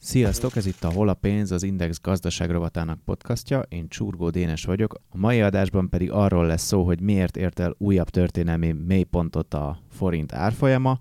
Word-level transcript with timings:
Sziasztok, 0.00 0.56
ez 0.56 0.66
itt 0.66 0.84
a 0.84 0.92
Hol 0.92 1.08
a 1.08 1.14
pénz, 1.14 1.50
az 1.50 1.62
Index 1.62 2.00
gazdaságrovatának 2.00 3.00
podcastja, 3.04 3.60
én 3.68 3.88
Csurgó 3.88 4.30
Dénes 4.30 4.64
vagyok, 4.64 4.94
a 5.08 5.16
mai 5.16 5.40
adásban 5.40 5.88
pedig 5.88 6.10
arról 6.10 6.46
lesz 6.46 6.66
szó, 6.66 6.84
hogy 6.84 7.00
miért 7.00 7.36
ért 7.36 7.58
el 7.58 7.74
újabb 7.78 8.08
történelmi 8.08 8.72
mélypontot 8.72 9.54
a 9.54 9.78
forint 9.90 10.32
árfolyama, 10.32 11.00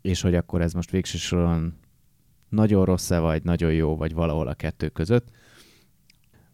és 0.00 0.20
hogy 0.20 0.34
akkor 0.34 0.60
ez 0.60 0.72
most 0.72 0.90
végső 0.90 1.18
soron 1.18 1.74
nagyon 2.48 2.84
rossz-e, 2.84 3.18
vagy 3.18 3.42
nagyon 3.42 3.72
jó, 3.72 3.96
vagy 3.96 4.14
valahol 4.14 4.48
a 4.48 4.54
kettő 4.54 4.88
között. 4.88 5.28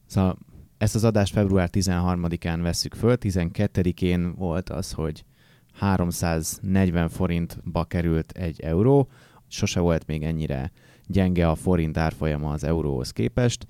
Szóval 0.06 0.38
ezt 0.78 0.94
az 0.94 1.04
adást 1.04 1.32
február 1.32 1.68
13-án 1.72 2.58
vesszük 2.62 2.94
föl, 2.94 3.16
12-én 3.20 4.34
volt 4.34 4.70
az, 4.70 4.92
hogy 4.92 5.24
340 5.72 7.08
forintba 7.08 7.84
került 7.84 8.32
egy 8.32 8.60
euró, 8.60 9.08
sose 9.48 9.80
volt 9.80 10.06
még 10.06 10.22
ennyire 10.22 10.72
gyenge 11.06 11.48
a 11.48 11.54
forint 11.54 11.96
árfolyama 11.96 12.52
az 12.52 12.64
euróhoz 12.64 13.10
képest, 13.10 13.66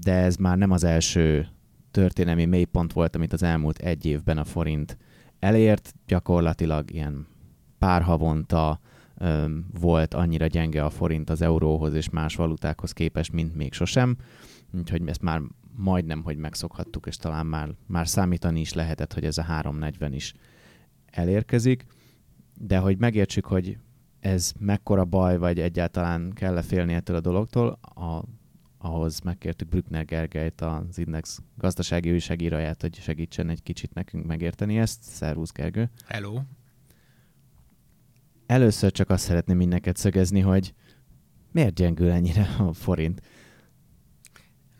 de 0.00 0.12
ez 0.12 0.36
már 0.36 0.58
nem 0.58 0.70
az 0.70 0.84
első 0.84 1.48
történelmi 1.90 2.44
mélypont 2.44 2.92
volt, 2.92 3.16
amit 3.16 3.32
az 3.32 3.42
elmúlt 3.42 3.78
egy 3.78 4.06
évben 4.06 4.38
a 4.38 4.44
forint 4.44 4.96
elért, 5.38 5.94
gyakorlatilag 6.06 6.90
ilyen 6.90 7.26
pár 7.78 8.02
havonta 8.02 8.80
volt 9.80 10.14
annyira 10.14 10.46
gyenge 10.46 10.84
a 10.84 10.90
forint 10.90 11.30
az 11.30 11.42
euróhoz 11.42 11.94
és 11.94 12.10
más 12.10 12.36
valutákhoz 12.36 12.92
képest, 12.92 13.32
mint 13.32 13.54
még 13.54 13.72
sosem, 13.72 14.16
úgyhogy 14.72 15.08
ezt 15.08 15.22
már 15.22 15.40
majdnem, 15.76 16.22
hogy 16.22 16.36
megszokhattuk, 16.36 17.06
és 17.06 17.16
talán 17.16 17.46
már, 17.46 17.68
már 17.86 18.08
számítani 18.08 18.60
is 18.60 18.72
lehetett, 18.72 19.12
hogy 19.12 19.24
ez 19.24 19.38
a 19.38 19.42
340 19.42 20.12
is 20.12 20.34
elérkezik, 21.06 21.84
de 22.60 22.78
hogy 22.78 22.98
megértsük, 22.98 23.46
hogy 23.46 23.78
ez 24.20 24.52
mekkora 24.58 25.04
baj, 25.04 25.38
vagy 25.38 25.60
egyáltalán 25.60 26.32
kell-e 26.32 26.62
félni 26.62 26.94
ettől 26.94 27.16
a 27.16 27.20
dologtól, 27.20 27.78
a, 27.82 28.22
ahhoz 28.78 29.20
megkértük 29.20 29.68
Brückner 29.68 30.04
Gergelyt, 30.04 30.60
az 30.60 30.98
Index 30.98 31.38
gazdasági 31.56 32.12
újságíróját, 32.12 32.80
hogy 32.80 32.94
segítsen 32.94 33.48
egy 33.48 33.62
kicsit 33.62 33.94
nekünk 33.94 34.26
megérteni 34.26 34.78
ezt. 34.78 35.02
Szervusz, 35.02 35.52
Gergő! 35.52 35.90
Hello! 36.06 36.40
Először 38.52 38.92
csak 38.92 39.10
azt 39.10 39.24
szeretném 39.24 39.56
mindenket 39.56 39.96
szögezni, 39.96 40.40
hogy 40.40 40.74
miért 41.52 41.74
gyengül 41.74 42.10
ennyire 42.10 42.54
a 42.58 42.72
forint? 42.72 43.22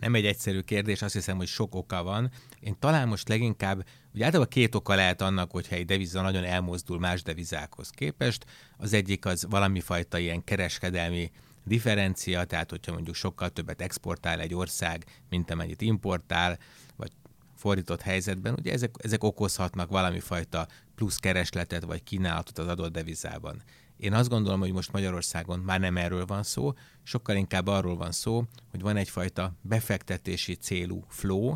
Nem 0.01 0.14
egy 0.14 0.27
egyszerű 0.27 0.61
kérdés, 0.61 1.03
azt 1.03 1.12
hiszem, 1.12 1.37
hogy 1.37 1.47
sok 1.47 1.75
oka 1.75 2.03
van. 2.03 2.31
Én 2.61 2.77
talán 2.79 3.09
most 3.09 3.29
leginkább, 3.29 3.84
ugye 4.14 4.25
általában 4.25 4.53
két 4.53 4.75
oka 4.75 4.95
lehet 4.95 5.20
annak, 5.20 5.51
hogyha 5.51 5.75
egy 5.75 5.84
deviza 5.84 6.23
nagyon 6.23 6.45
elmozdul 6.45 6.98
más 6.98 7.23
devizákhoz 7.23 7.91
képest. 7.91 8.45
Az 8.77 8.92
egyik 8.92 9.25
az 9.25 9.47
valami 9.51 9.81
fajta 9.81 10.19
ilyen 10.19 10.45
kereskedelmi 10.45 11.31
differencia, 11.64 12.45
tehát 12.45 12.70
hogyha 12.70 12.92
mondjuk 12.92 13.14
sokkal 13.14 13.48
többet 13.48 13.81
exportál 13.81 14.41
egy 14.41 14.55
ország, 14.55 15.05
mint 15.29 15.51
amennyit 15.51 15.81
importál, 15.81 16.59
vagy 16.97 17.11
fordított 17.57 18.01
helyzetben, 18.01 18.55
ugye 18.59 18.73
ezek, 18.73 18.95
ezek 18.98 19.25
okozhatnak 19.25 19.91
valami 19.91 20.20
fajta 20.20 20.67
plusz 21.03 21.17
keresletet 21.17 21.84
vagy 21.84 22.03
kínálatot 22.03 22.58
az 22.58 22.67
adott 22.67 22.92
devizában. 22.92 23.62
Én 23.97 24.12
azt 24.12 24.28
gondolom, 24.28 24.61
hogy 24.61 24.72
most 24.72 24.92
Magyarországon 24.92 25.58
már 25.58 25.81
nem 25.81 25.97
erről 25.97 26.27
van 26.27 26.42
szó, 26.42 26.72
sokkal 27.03 27.36
inkább 27.36 27.67
arról 27.67 27.97
van 27.97 28.12
szó, 28.12 28.45
hogy 28.70 28.81
van 28.81 28.97
egyfajta 28.97 29.55
befektetési 29.61 30.55
célú 30.55 31.05
flow, 31.08 31.53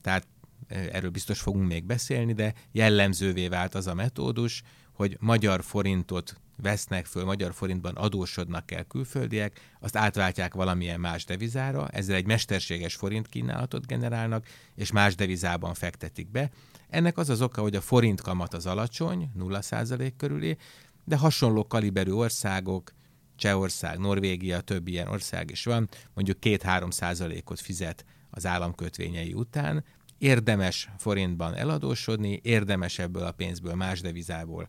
tehát 0.00 0.26
erről 0.68 1.10
biztos 1.10 1.40
fogunk 1.40 1.68
még 1.68 1.84
beszélni, 1.84 2.32
de 2.32 2.54
jellemzővé 2.72 3.48
vált 3.48 3.74
az 3.74 3.86
a 3.86 3.94
metódus, 3.94 4.62
hogy 4.92 5.16
magyar 5.20 5.62
forintot 5.64 6.40
vesznek 6.62 7.06
föl, 7.06 7.24
magyar 7.24 7.54
forintban 7.54 7.94
adósodnak 7.94 8.70
el 8.70 8.84
külföldiek, 8.84 9.60
azt 9.80 9.96
átváltják 9.96 10.54
valamilyen 10.54 11.00
más 11.00 11.24
devizára, 11.24 11.88
ezzel 11.88 12.16
egy 12.16 12.26
mesterséges 12.26 12.94
forint 12.94 13.28
kínálatot 13.28 13.86
generálnak, 13.86 14.46
és 14.74 14.92
más 14.92 15.14
devizában 15.14 15.74
fektetik 15.74 16.30
be. 16.30 16.50
Ennek 16.88 17.18
az 17.18 17.28
az 17.28 17.42
oka, 17.42 17.60
hogy 17.60 17.76
a 17.76 17.80
forint 17.80 18.20
kamat 18.20 18.54
az 18.54 18.66
alacsony, 18.66 19.30
0% 19.38 20.12
körüli, 20.16 20.56
de 21.04 21.16
hasonló 21.16 21.66
kaliberű 21.66 22.10
országok, 22.10 22.92
Csehország, 23.36 23.98
Norvégia, 23.98 24.60
több 24.60 24.88
ilyen 24.88 25.08
ország 25.08 25.50
is 25.50 25.64
van, 25.64 25.88
mondjuk 26.14 26.36
2-3 26.40 26.90
százalékot 26.90 27.60
fizet 27.60 28.04
az 28.30 28.46
államkötvényei 28.46 29.32
után, 29.32 29.84
érdemes 30.18 30.88
forintban 30.98 31.54
eladósodni, 31.54 32.40
érdemes 32.42 32.98
ebből 32.98 33.22
a 33.22 33.32
pénzből, 33.32 33.74
más 33.74 34.00
devizából 34.00 34.68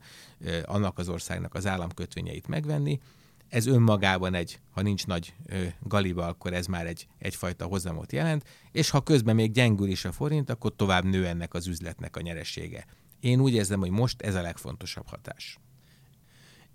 annak 0.64 0.98
az 1.00 1.10
országnak 1.10 1.54
az 1.54 1.66
államkötvényeit 1.66 2.48
megvenni. 2.48 3.00
Ez 3.50 3.66
önmagában 3.66 4.34
egy, 4.34 4.60
ha 4.72 4.82
nincs 4.82 5.06
nagy 5.08 5.34
galiba, 5.82 6.28
akkor 6.28 6.54
ez 6.54 6.66
már 6.66 6.88
egy, 6.88 7.08
egyfajta 7.18 7.66
hozamot 7.66 8.12
jelent, 8.12 8.44
és 8.72 8.90
ha 8.90 9.02
közben 9.02 9.36
még 9.36 9.52
gyengül 9.52 9.88
is 9.88 10.06
a 10.06 10.12
forint, 10.12 10.50
akkor 10.50 10.76
tovább 10.76 11.04
nő 11.04 11.26
ennek 11.26 11.54
az 11.54 11.68
üzletnek 11.68 12.16
a 12.16 12.22
nyeresége. 12.22 12.86
Én 13.20 13.40
úgy 13.40 13.54
érzem, 13.54 13.80
hogy 13.80 13.90
most 13.90 14.22
ez 14.22 14.36
a 14.36 14.42
legfontosabb 14.42 15.08
hatás. 15.08 15.58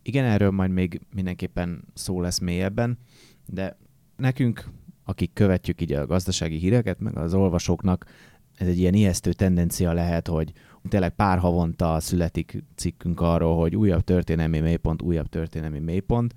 Igen, 0.03 0.25
erről 0.25 0.51
majd 0.51 0.71
még 0.71 1.01
mindenképpen 1.15 1.85
szó 1.95 2.21
lesz 2.21 2.39
mélyebben, 2.39 2.99
de 3.47 3.79
nekünk, 4.17 4.69
akik 5.05 5.33
követjük 5.33 5.81
így 5.81 5.93
a 5.93 6.07
gazdasági 6.07 6.57
híreket, 6.57 7.01
meg 7.01 7.17
az 7.17 7.35
olvasóknak, 7.35 8.07
ez 8.57 8.67
egy 8.67 8.79
ilyen 8.79 8.95
ijesztő 8.95 9.33
tendencia 9.33 9.93
lehet, 9.93 10.29
hogy 10.29 10.53
tényleg 10.89 11.15
pár 11.15 11.39
havonta 11.39 12.01
születik 12.01 12.65
cikkünk 12.75 13.21
arról, 13.21 13.59
hogy 13.59 13.77
újabb 13.77 14.05
történelmi 14.05 14.61
mélypont, 14.61 15.03
újabb 15.03 15.29
történelmi 15.29 15.79
mélypont. 15.79 16.35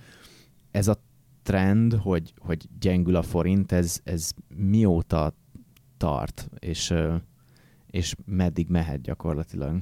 Ez 0.76 0.88
a 0.88 1.02
trend, 1.44 1.94
hogy, 1.94 2.34
hogy 2.38 2.66
gyengül 2.80 3.16
a 3.16 3.22
forint, 3.22 3.72
ez, 3.72 4.00
ez 4.04 4.32
mióta 4.56 5.34
tart, 5.98 6.50
és, 6.60 6.94
és 7.88 8.16
meddig 8.26 8.70
mehet 8.70 9.02
gyakorlatilag? 9.02 9.82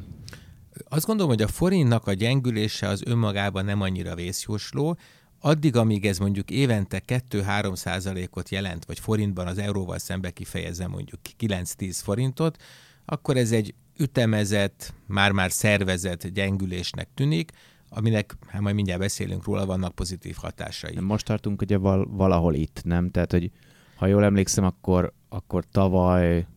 Azt 0.84 1.06
gondolom, 1.06 1.32
hogy 1.32 1.42
a 1.42 1.48
forintnak 1.48 2.08
a 2.08 2.14
gyengülése 2.14 2.88
az 2.88 3.04
önmagában 3.06 3.66
nem 3.66 3.82
annyira 3.82 4.16
vészjósló, 4.16 4.98
addig, 5.40 5.76
amíg 5.76 6.06
ez 6.06 6.18
mondjuk 6.18 6.52
évente 6.52 7.02
2-3 7.08 7.76
százalékot 7.76 8.50
jelent, 8.50 8.86
vagy 8.86 9.00
forintban 9.00 9.48
az 9.48 9.58
euróval 9.58 9.98
szembe 9.98 10.32
kifejezem 10.32 10.90
mondjuk 10.90 11.20
9-10 11.40 12.00
forintot, 12.04 12.62
akkor 13.06 13.38
ez 13.38 13.52
egy 13.52 13.74
ütemezett, 13.98 14.94
már-már 15.08 15.52
szervezett 15.52 16.28
gyengülésnek 16.28 17.10
tűnik, 17.14 17.52
aminek, 17.96 18.38
hát 18.48 18.62
majd 18.62 18.76
mindjárt 18.76 19.00
beszélünk 19.00 19.46
róla, 19.46 19.66
vannak 19.66 19.96
pozitív 19.96 20.36
hatásai. 20.36 21.00
Most 21.00 21.26
tartunk 21.26 21.62
ugye 21.62 21.78
val- 21.78 22.08
valahol 22.12 22.54
itt, 22.54 22.82
nem? 22.84 23.12
Tehát, 23.12 23.32
hogy 23.32 23.52
ha 23.96 24.06
jól 24.06 24.24
emlékszem, 24.24 24.64
akkor, 24.64 25.14
akkor 25.30 25.64
tavaly 25.72 26.48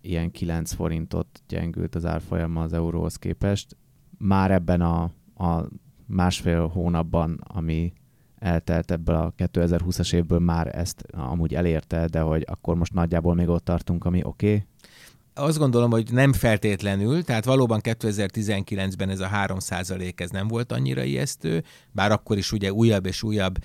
ilyen 0.00 0.30
9 0.30 0.72
forintot 0.72 1.42
gyengült 1.48 1.94
az 1.94 2.04
árfolyama 2.04 2.62
az 2.62 2.72
euróhoz 2.72 3.16
képest. 3.16 3.76
Már 4.18 4.50
ebben 4.50 4.80
a, 4.80 5.02
a 5.36 5.68
másfél 6.06 6.66
hónapban, 6.66 7.40
ami 7.44 7.92
eltelt 8.38 8.90
ebből 8.90 9.14
a 9.14 9.32
2020-as 9.36 10.14
évből 10.14 10.38
már 10.38 10.78
ezt 10.78 11.02
amúgy 11.12 11.54
elérte, 11.54 12.06
de 12.06 12.20
hogy 12.20 12.44
akkor 12.46 12.76
most 12.76 12.92
nagyjából 12.92 13.34
még 13.34 13.48
ott 13.48 13.64
tartunk, 13.64 14.04
ami 14.04 14.20
oké? 14.24 14.46
Okay? 14.46 14.66
Azt 15.38 15.58
gondolom, 15.58 15.90
hogy 15.90 16.12
nem 16.12 16.32
feltétlenül, 16.32 17.24
tehát 17.24 17.44
valóban 17.44 17.80
2019-ben 17.82 19.10
ez 19.10 19.20
a 19.20 19.30
3% 19.32 20.20
ez 20.20 20.30
nem 20.30 20.48
volt 20.48 20.72
annyira 20.72 21.02
ijesztő, 21.02 21.64
bár 21.92 22.12
akkor 22.12 22.38
is 22.38 22.52
ugye 22.52 22.72
újabb 22.72 23.06
és 23.06 23.22
újabb, 23.22 23.58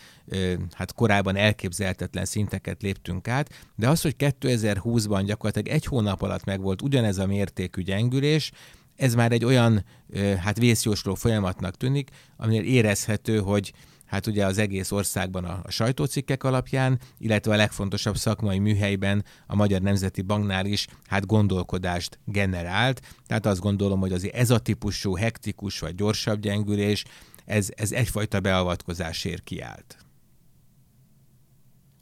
hát 0.72 0.94
korábban 0.94 1.36
elképzelhetetlen 1.36 2.26
szinteket 2.26 2.82
léptünk 2.82 3.28
át, 3.28 3.50
de 3.76 3.90
az, 3.90 4.02
hogy 4.02 4.16
2020-ban 4.20 5.24
gyakorlatilag 5.26 5.68
egy 5.68 5.86
hónap 5.86 6.22
alatt 6.22 6.46
megvolt 6.46 6.82
ugyanez 6.82 7.18
a 7.18 7.26
mértékű 7.26 7.82
gyengülés, 7.82 8.52
ez 8.96 9.16
már 9.16 9.32
egy 9.32 9.46
olyan 9.46 9.86
hát 10.40 10.58
vészjósló 10.58 11.16
folyamatnak 11.16 11.78
tűnik, 11.78 12.10
aminél 12.38 12.64
érezhető, 12.64 13.40
hogy 13.40 13.74
hát 14.12 14.28
ugye 14.28 14.46
az 14.46 14.58
egész 14.58 14.92
országban 14.92 15.44
a, 15.44 15.62
sajtócikkek 15.68 16.44
alapján, 16.44 17.00
illetve 17.18 17.54
a 17.54 17.56
legfontosabb 17.56 18.18
szakmai 18.18 18.60
műhelyben 18.60 19.26
a 19.48 19.56
Magyar 19.56 19.82
Nemzeti 19.82 20.22
Banknál 20.22 20.66
is 20.66 20.88
hát 21.06 21.26
gondolkodást 21.26 22.20
generált. 22.26 23.02
Tehát 23.28 23.46
azt 23.46 23.60
gondolom, 23.60 24.00
hogy 24.00 24.14
azért 24.14 24.36
ez 24.36 24.50
a 24.50 24.60
típusú 24.60 25.16
hektikus 25.16 25.80
vagy 25.80 25.96
gyorsabb 25.96 26.40
gyengülés, 26.40 27.04
ez, 27.46 27.70
ez 27.76 27.92
egyfajta 27.92 28.40
beavatkozásért 28.40 29.44
kiállt. 29.44 29.98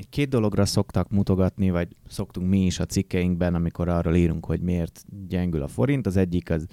Két 0.10 0.30
dologra 0.30 0.66
szoktak 0.66 1.10
mutogatni, 1.10 1.70
vagy 1.70 1.88
szoktunk 2.08 2.50
mi 2.50 2.66
is 2.66 2.80
a 2.80 2.86
cikkeinkben, 2.86 3.56
amikor 3.56 3.88
arról 3.88 4.16
írunk, 4.16 4.46
hogy 4.46 4.62
miért 4.62 5.06
gyengül 5.28 5.62
a 5.62 5.68
forint. 5.68 6.06
Az 6.06 6.18
egyik 6.18 6.50
az 6.50 6.66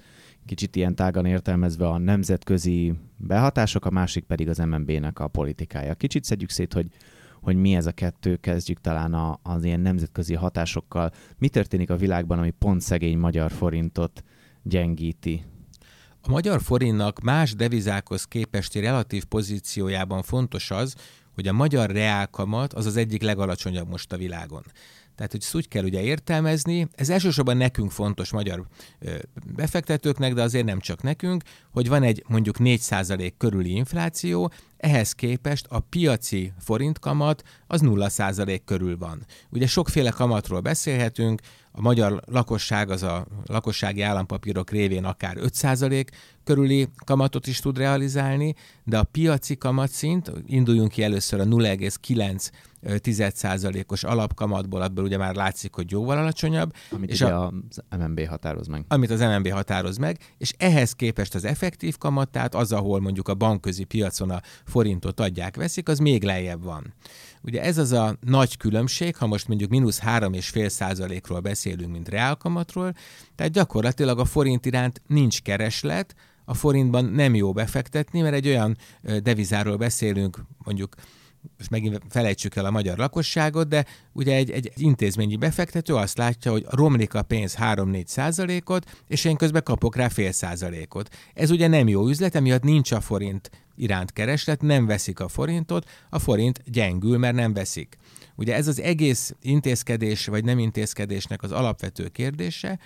kicsit 0.47 0.75
ilyen 0.75 0.95
tágan 0.95 1.25
értelmezve 1.25 1.87
a 1.87 1.97
nemzetközi 1.97 2.93
behatások, 3.17 3.85
a 3.85 3.89
másik 3.89 4.23
pedig 4.23 4.49
az 4.49 4.57
MNB-nek 4.57 5.19
a 5.19 5.27
politikája. 5.27 5.95
Kicsit 5.95 6.23
szedjük 6.23 6.49
szét, 6.49 6.73
hogy 6.73 6.87
hogy 7.41 7.55
mi 7.55 7.75
ez 7.75 7.85
a 7.85 7.91
kettő, 7.91 8.35
kezdjük 8.35 8.81
talán 8.81 9.13
a, 9.13 9.39
az 9.43 9.63
ilyen 9.63 9.79
nemzetközi 9.79 10.33
hatásokkal. 10.33 11.11
Mi 11.37 11.49
történik 11.49 11.89
a 11.89 11.95
világban, 11.95 12.37
ami 12.37 12.49
pont 12.49 12.81
szegény 12.81 13.17
magyar 13.17 13.51
forintot 13.51 14.23
gyengíti? 14.63 15.43
A 16.21 16.29
magyar 16.29 16.61
forintnak 16.61 17.19
más 17.19 17.55
devizákhoz 17.55 18.23
képesti 18.25 18.79
relatív 18.79 19.23
pozíciójában 19.23 20.21
fontos 20.21 20.71
az, 20.71 20.95
hogy 21.33 21.47
a 21.47 21.53
magyar 21.53 21.89
reálkamat 21.89 22.73
az 22.73 22.85
az 22.85 22.95
egyik 22.95 23.21
legalacsonyabb 23.21 23.89
most 23.89 24.13
a 24.13 24.17
világon. 24.17 24.63
Tehát, 25.17 25.31
hogy 25.31 25.41
ezt 25.43 25.55
úgy 25.55 25.67
kell 25.67 25.83
ugye 25.83 26.01
értelmezni, 26.01 26.87
ez 26.95 27.09
elsősorban 27.09 27.57
nekünk 27.57 27.91
fontos 27.91 28.31
magyar 28.31 28.67
befektetőknek, 29.55 30.33
de 30.33 30.41
azért 30.41 30.65
nem 30.65 30.79
csak 30.79 31.01
nekünk, 31.01 31.43
hogy 31.71 31.87
van 31.87 32.03
egy 32.03 32.23
mondjuk 32.27 32.55
4% 32.59 33.31
körüli 33.37 33.75
infláció, 33.75 34.51
ehhez 34.77 35.11
képest 35.11 35.65
a 35.69 35.79
piaci 35.79 36.53
forintkamat 36.59 37.43
az 37.67 37.81
0% 37.83 38.59
körül 38.65 38.97
van. 38.97 39.25
Ugye 39.49 39.67
sokféle 39.67 40.09
kamatról 40.09 40.59
beszélhetünk, 40.59 41.41
a 41.77 41.81
magyar 41.81 42.21
lakosság 42.25 42.89
az 42.89 43.03
a 43.03 43.25
lakossági 43.45 44.01
állampapírok 44.01 44.69
révén 44.69 45.03
akár 45.03 45.37
5% 45.39 46.07
körüli 46.43 46.87
kamatot 47.05 47.47
is 47.47 47.59
tud 47.59 47.77
realizálni, 47.77 48.55
de 48.83 48.97
a 48.97 49.03
piaci 49.03 49.57
kamatszint, 49.57 50.31
induljunk 50.45 50.91
ki 50.91 51.03
először 51.03 51.39
a 51.39 51.43
0,9 51.43 52.49
10%-os 52.81 54.03
alapkamatból, 54.03 54.81
abból 54.81 55.03
ugye 55.03 55.17
már 55.17 55.35
látszik, 55.35 55.73
hogy 55.73 55.91
jóval 55.91 56.17
alacsonyabb. 56.17 56.73
Amit 56.91 57.09
és 57.09 57.21
ugye 57.21 57.33
a, 57.33 57.53
az 57.69 57.99
MNB 57.99 58.27
határoz 58.27 58.67
meg. 58.67 58.85
Amit 58.87 59.09
az 59.09 59.19
MNB 59.19 59.49
határoz 59.49 59.97
meg, 59.97 60.17
és 60.37 60.53
ehhez 60.57 60.91
képest 60.91 61.35
az 61.35 61.45
effektív 61.45 61.97
kamat, 61.97 62.29
tehát 62.29 62.55
az, 62.55 62.71
ahol 62.71 62.99
mondjuk 62.99 63.27
a 63.27 63.33
bankközi 63.33 63.83
piacon 63.83 64.29
a 64.29 64.41
forintot 64.65 65.19
adják, 65.19 65.55
veszik, 65.55 65.89
az 65.89 65.99
még 65.99 66.23
lejjebb 66.23 66.63
van. 66.63 66.93
Ugye 67.47 67.61
ez 67.61 67.77
az 67.77 67.91
a 67.91 68.17
nagy 68.21 68.57
különbség, 68.57 69.15
ha 69.15 69.27
most 69.27 69.47
mondjuk 69.47 69.69
mínusz 69.69 69.99
3,5 69.99 70.69
százalékról 70.69 71.39
beszélünk, 71.39 71.91
mint 71.91 72.09
reálkamatról, 72.09 72.93
tehát 73.35 73.51
gyakorlatilag 73.51 74.19
a 74.19 74.25
forint 74.25 74.65
iránt 74.65 75.01
nincs 75.07 75.41
kereslet, 75.41 76.15
a 76.45 76.53
forintban 76.53 77.05
nem 77.05 77.35
jó 77.35 77.51
befektetni, 77.53 78.21
mert 78.21 78.35
egy 78.35 78.47
olyan 78.47 78.77
devizáról 79.21 79.77
beszélünk, 79.77 80.39
mondjuk 80.57 80.95
most 81.57 81.69
megint 81.69 82.01
felejtsük 82.09 82.55
el 82.55 82.65
a 82.65 82.71
magyar 82.71 82.97
lakosságot, 82.97 83.67
de 83.67 83.85
ugye 84.13 84.35
egy, 84.35 84.51
egy 84.51 84.71
intézményi 84.75 85.35
befektető 85.35 85.95
azt 85.95 86.17
látja, 86.17 86.51
hogy 86.51 86.65
romlik 86.69 87.13
a 87.13 87.21
pénz 87.21 87.55
3-4 87.59 88.05
százalékot, 88.05 89.03
és 89.07 89.25
én 89.25 89.35
közben 89.35 89.63
kapok 89.63 89.95
rá 89.95 90.07
fél 90.07 90.31
százalékot. 90.31 91.15
Ez 91.33 91.49
ugye 91.51 91.67
nem 91.67 91.87
jó 91.87 92.07
üzlet, 92.07 92.35
emiatt 92.35 92.63
nincs 92.63 92.91
a 92.91 93.01
forint 93.01 93.49
iránt 93.75 94.13
kereslet, 94.13 94.61
nem 94.61 94.85
veszik 94.85 95.19
a 95.19 95.27
forintot, 95.27 95.89
a 96.09 96.19
forint 96.19 96.61
gyengül, 96.65 97.17
mert 97.17 97.35
nem 97.35 97.53
veszik. 97.53 97.97
Ugye 98.35 98.55
ez 98.55 98.67
az 98.67 98.81
egész 98.81 99.35
intézkedés 99.41 100.25
vagy 100.25 100.43
nem 100.43 100.59
intézkedésnek 100.59 101.43
az 101.43 101.51
alapvető 101.51 102.07
kérdése, 102.07 102.79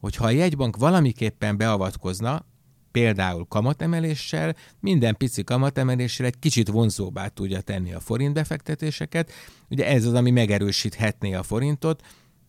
hogy 0.00 0.16
ha 0.16 0.24
a 0.24 0.30
jegybank 0.30 0.76
valamiképpen 0.76 1.56
beavatkozna, 1.56 2.44
például 2.96 3.46
kamatemeléssel, 3.48 4.56
minden 4.80 5.16
pici 5.16 5.44
kamatemeléssel 5.44 6.26
egy 6.26 6.38
kicsit 6.38 6.68
vonzóbbá 6.68 7.28
tudja 7.28 7.60
tenni 7.60 7.92
a 7.92 8.00
forint 8.00 8.34
befektetéseket. 8.34 9.32
Ugye 9.68 9.86
ez 9.86 10.04
az, 10.04 10.14
ami 10.14 10.30
megerősíthetné 10.30 11.34
a 11.34 11.42
forintot, 11.42 12.02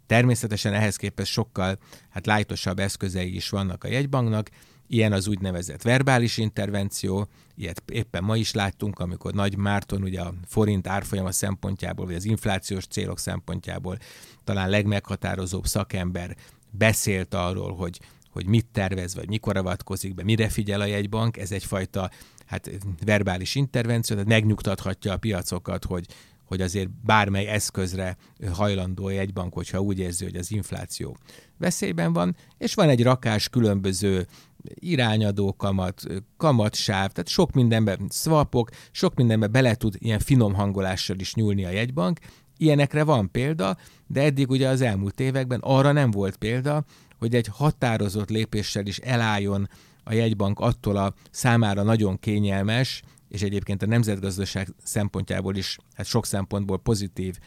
Természetesen 0.05 0.73
ehhez 0.73 0.95
képest 0.95 1.31
sokkal 1.31 1.77
hát 2.09 2.25
lájtosabb 2.25 2.79
eszközei 2.79 3.35
is 3.35 3.49
vannak 3.49 3.83
a 3.83 3.87
jegybanknak, 3.87 4.49
Ilyen 4.89 5.13
az 5.13 5.27
úgynevezett 5.27 5.81
verbális 5.81 6.37
intervenció, 6.37 7.27
ilyet 7.55 7.83
éppen 7.91 8.23
ma 8.23 8.35
is 8.35 8.53
láttunk, 8.53 8.99
amikor 8.99 9.33
Nagy 9.33 9.57
Márton 9.57 10.03
ugye 10.03 10.21
a 10.21 10.33
forint 10.45 10.87
árfolyama 10.87 11.31
szempontjából, 11.31 12.05
vagy 12.05 12.15
az 12.15 12.25
inflációs 12.25 12.85
célok 12.85 13.19
szempontjából 13.19 13.97
talán 14.43 14.69
legmeghatározóbb 14.69 15.65
szakember 15.65 16.35
beszélt 16.71 17.33
arról, 17.33 17.75
hogy 17.75 17.99
hogy 18.31 18.45
mit 18.45 18.65
tervez, 18.71 19.15
vagy 19.15 19.29
mikor 19.29 19.57
avatkozik 19.57 20.13
be, 20.13 20.23
mire 20.23 20.49
figyel 20.49 20.81
a 20.81 20.85
jegybank, 20.85 21.37
ez 21.37 21.51
egyfajta 21.51 22.09
hát, 22.45 22.69
verbális 23.05 23.55
intervenció, 23.55 24.15
tehát 24.15 24.31
megnyugtathatja 24.31 25.13
a 25.13 25.17
piacokat, 25.17 25.85
hogy, 25.85 26.05
hogy 26.43 26.61
azért 26.61 26.89
bármely 26.89 27.47
eszközre 27.47 28.17
hajlandó 28.51 29.07
egy 29.07 29.33
bank, 29.33 29.53
hogyha 29.53 29.79
úgy 29.79 29.99
érzi, 29.99 30.23
hogy 30.23 30.35
az 30.35 30.51
infláció 30.51 31.17
veszélyben 31.57 32.13
van, 32.13 32.35
és 32.57 32.73
van 32.73 32.89
egy 32.89 33.03
rakás 33.03 33.49
különböző 33.49 34.27
irányadó 34.73 35.53
kamat, 35.53 36.03
kamatsáv, 36.37 37.11
tehát 37.11 37.27
sok 37.27 37.51
mindenbe 37.51 37.97
swapok, 38.09 38.69
sok 38.91 39.15
mindenbe 39.15 39.47
bele 39.47 39.75
tud 39.75 39.95
ilyen 39.97 40.19
finom 40.19 40.53
hangolással 40.53 41.19
is 41.19 41.33
nyúlni 41.33 41.65
a 41.65 41.69
jegybank. 41.69 42.19
Ilyenekre 42.57 43.03
van 43.03 43.31
példa, 43.31 43.77
de 44.07 44.21
eddig 44.21 44.49
ugye 44.49 44.67
az 44.67 44.81
elmúlt 44.81 45.19
években 45.19 45.59
arra 45.63 45.91
nem 45.91 46.11
volt 46.11 46.37
példa, 46.37 46.85
hogy 47.17 47.35
egy 47.35 47.47
határozott 47.47 48.29
lépéssel 48.29 48.85
is 48.85 48.97
elálljon 48.97 49.69
a 50.03 50.13
jegybank 50.13 50.59
attól 50.59 50.97
a 50.97 51.13
számára 51.31 51.83
nagyon 51.83 52.19
kényelmes, 52.19 53.01
és 53.29 53.41
egyébként 53.41 53.81
a 53.81 53.85
nemzetgazdaság 53.85 54.73
szempontjából 54.83 55.55
is 55.55 55.77
hát 55.93 56.05
sok 56.05 56.25
szempontból 56.25 56.79
pozitív 56.79 57.37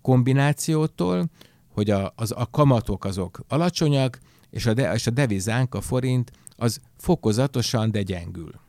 kombinációtól, 0.00 1.30
hogy 1.68 1.90
a, 1.90 2.12
az, 2.16 2.32
a 2.36 2.48
kamatok 2.50 3.04
azok 3.04 3.40
alacsonyak, 3.48 4.18
és 4.50 4.66
a, 4.66 4.74
de, 4.74 4.92
és 4.94 5.06
a 5.06 5.10
devizánk, 5.10 5.74
a 5.74 5.80
forint, 5.80 6.30
az 6.56 6.80
fokozatosan, 6.96 7.90
de 7.90 8.02
gyengül. 8.02 8.60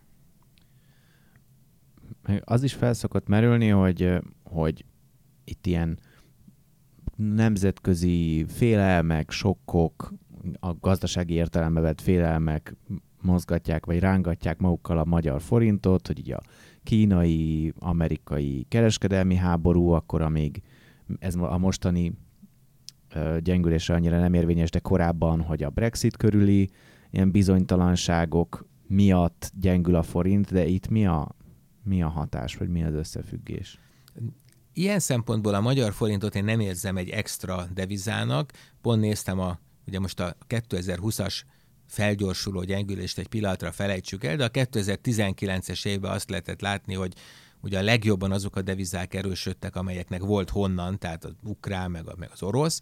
Az 2.39 2.63
is 2.63 2.73
felszokott 2.73 3.27
merülni, 3.27 3.67
hogy, 3.67 4.09
hogy 4.43 4.85
itt 5.43 5.65
ilyen 5.65 5.99
nemzetközi 7.15 8.45
félelmek, 8.47 9.31
sokkok, 9.31 10.13
a 10.59 10.73
gazdasági 10.73 11.33
értelembe 11.33 11.79
vett 11.79 12.01
félelmek 12.01 12.75
mozgatják, 13.21 13.85
vagy 13.85 13.99
rángatják 13.99 14.59
magukkal 14.59 14.97
a 14.97 15.05
magyar 15.05 15.41
forintot, 15.41 16.07
hogy 16.07 16.19
így 16.19 16.31
a 16.31 16.41
kínai, 16.83 17.73
amerikai 17.79 18.65
kereskedelmi 18.69 19.35
háború, 19.35 19.89
akkor 19.89 20.21
amíg 20.21 20.61
ez 21.19 21.35
a 21.35 21.57
mostani 21.57 22.13
gyengülésre 23.39 23.93
annyira 23.95 24.19
nem 24.19 24.33
érvényes, 24.33 24.69
de 24.69 24.79
korábban, 24.79 25.41
hogy 25.41 25.63
a 25.63 25.69
Brexit 25.69 26.17
körüli 26.17 26.69
ilyen 27.11 27.31
bizonytalanságok 27.31 28.65
miatt 28.87 29.51
gyengül 29.59 29.95
a 29.95 30.03
forint, 30.03 30.51
de 30.51 30.65
itt 30.65 30.87
mi 30.87 31.05
a, 31.05 31.35
mi 31.83 32.01
a 32.01 32.07
hatás, 32.07 32.55
vagy 32.55 32.69
mi 32.69 32.83
az 32.83 32.93
összefüggés? 32.93 33.79
Ilyen 34.73 34.99
szempontból 34.99 35.53
a 35.53 35.61
magyar 35.61 35.93
forintot 35.93 36.35
én 36.35 36.43
nem 36.43 36.59
érzem 36.59 36.97
egy 36.97 37.09
extra 37.09 37.65
devizának. 37.73 38.51
Pont 38.81 39.01
néztem 39.01 39.39
a, 39.39 39.59
ugye 39.87 39.99
most 39.99 40.19
a 40.19 40.35
2020-as 40.49 41.41
felgyorsuló 41.87 42.63
gyengülést 42.63 43.17
egy 43.17 43.27
pillanatra 43.27 43.71
felejtsük 43.71 44.23
el, 44.23 44.35
de 44.35 44.43
a 44.43 44.49
2019-es 44.49 45.85
évben 45.85 46.11
azt 46.11 46.29
lehetett 46.29 46.61
látni, 46.61 46.93
hogy 46.93 47.13
ugye 47.61 47.79
a 47.79 47.83
legjobban 47.83 48.31
azok 48.31 48.55
a 48.55 48.61
devizák 48.61 49.13
erősödtek, 49.13 49.75
amelyeknek 49.75 50.21
volt 50.21 50.49
honnan, 50.49 50.99
tehát 50.99 51.25
az 51.25 51.33
ukrán, 51.43 51.91
meg, 51.91 52.07
a, 52.07 52.13
meg 52.17 52.29
az 52.33 52.43
orosz, 52.43 52.81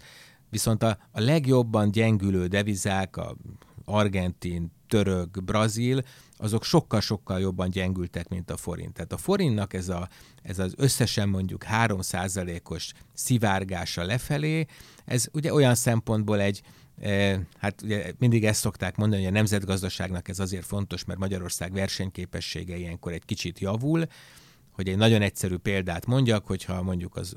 viszont 0.50 0.84
a, 0.84 0.98
a 1.12 1.20
legjobban 1.20 1.92
gyengülő 1.92 2.48
devizák, 2.48 3.18
a 3.18 3.36
argentin, 3.86 4.72
török, 4.88 5.44
brazil, 5.44 6.02
azok 6.38 6.64
sokkal-sokkal 6.64 7.40
jobban 7.40 7.70
gyengültek, 7.70 8.30
mint 8.30 8.52
a 8.52 8.58
forint. 8.58 8.94
Tehát 8.94 9.14
a 9.14 9.18
forintnak 9.18 9.74
ez, 9.74 9.90
a, 9.90 10.10
ez 10.42 10.60
az 10.60 10.74
összesen 10.78 11.30
mondjuk 11.30 11.66
3%-os 11.72 12.92
szivárgása 13.14 14.04
lefelé, 14.04 14.66
ez 15.06 15.28
ugye 15.34 15.54
olyan 15.54 15.76
szempontból 15.76 16.40
egy, 16.40 16.62
Hát 17.58 17.82
ugye 17.82 18.14
mindig 18.18 18.46
ezt 18.46 18.60
szokták 18.60 18.96
mondani, 18.96 19.22
hogy 19.22 19.32
a 19.32 19.36
nemzetgazdaságnak 19.36 20.28
ez 20.28 20.40
azért 20.40 20.66
fontos, 20.66 21.06
mert 21.06 21.20
Magyarország 21.20 21.74
versenyképessége 21.74 22.78
ilyenkor 22.78 23.12
egy 23.12 23.26
kicsit 23.26 23.60
javul. 23.60 24.06
Hogy 24.72 24.90
egy 24.90 24.98
nagyon 24.98 25.22
egyszerű 25.22 25.58
példát 25.58 26.06
mondjak, 26.06 26.48
hogyha 26.48 26.82
mondjuk 26.82 27.16
az 27.16 27.36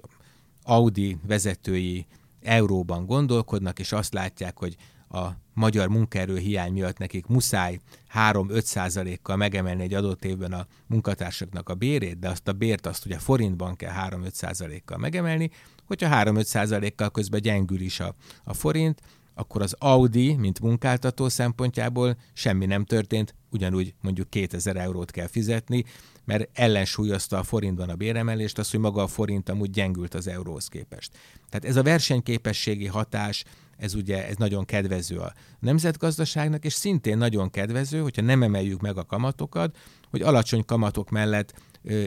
Audi 0.62 1.16
vezetői 1.26 2.06
euróban 2.42 3.06
gondolkodnak, 3.06 3.78
és 3.78 3.92
azt 3.92 4.12
látják, 4.12 4.58
hogy 4.58 4.76
a 5.08 5.28
magyar 5.54 5.88
munkaerő 5.88 6.38
hiány 6.38 6.72
miatt 6.72 6.98
nekik 6.98 7.26
muszáj 7.26 7.78
3-5 8.14 8.62
százalékkal 8.62 9.36
megemelni 9.36 9.82
egy 9.82 9.94
adott 9.94 10.24
évben 10.24 10.52
a 10.52 10.66
munkatársaknak 10.86 11.68
a 11.68 11.74
bérét, 11.74 12.18
de 12.18 12.28
azt 12.28 12.48
a 12.48 12.52
bért 12.52 12.86
azt 12.86 13.06
ugye 13.06 13.18
forintban 13.18 13.76
kell 13.76 13.92
3-5 14.08 14.30
százalékkal 14.32 14.98
megemelni, 14.98 15.50
hogyha 15.84 16.22
3-5 16.24 16.42
százalékkal 16.42 17.10
közben 17.10 17.40
gyengül 17.40 17.80
is 17.80 18.00
a, 18.00 18.14
a 18.44 18.54
forint, 18.54 19.00
akkor 19.34 19.62
az 19.62 19.76
Audi, 19.78 20.34
mint 20.34 20.60
munkáltató 20.60 21.28
szempontjából 21.28 22.16
semmi 22.32 22.66
nem 22.66 22.84
történt, 22.84 23.34
ugyanúgy 23.50 23.94
mondjuk 24.00 24.30
2000 24.30 24.76
eurót 24.76 25.10
kell 25.10 25.26
fizetni, 25.26 25.84
mert 26.24 26.48
ellensúlyozta 26.52 27.38
a 27.38 27.42
forintban 27.42 27.88
a 27.88 27.94
béremelést, 27.94 28.58
az, 28.58 28.70
hogy 28.70 28.80
maga 28.80 29.02
a 29.02 29.06
forint 29.06 29.48
amúgy 29.48 29.70
gyengült 29.70 30.14
az 30.14 30.26
euróhoz 30.26 30.68
képest. 30.68 31.12
Tehát 31.48 31.64
ez 31.64 31.76
a 31.76 31.82
versenyképességi 31.82 32.86
hatás, 32.86 33.44
ez 33.76 33.94
ugye 33.94 34.28
ez 34.28 34.36
nagyon 34.36 34.64
kedvező 34.64 35.18
a 35.18 35.32
nemzetgazdaságnak, 35.58 36.64
és 36.64 36.72
szintén 36.72 37.18
nagyon 37.18 37.50
kedvező, 37.50 38.00
hogyha 38.00 38.22
nem 38.22 38.42
emeljük 38.42 38.80
meg 38.80 38.96
a 38.96 39.04
kamatokat, 39.04 39.76
hogy 40.10 40.22
alacsony 40.22 40.64
kamatok 40.64 41.10
mellett 41.10 41.54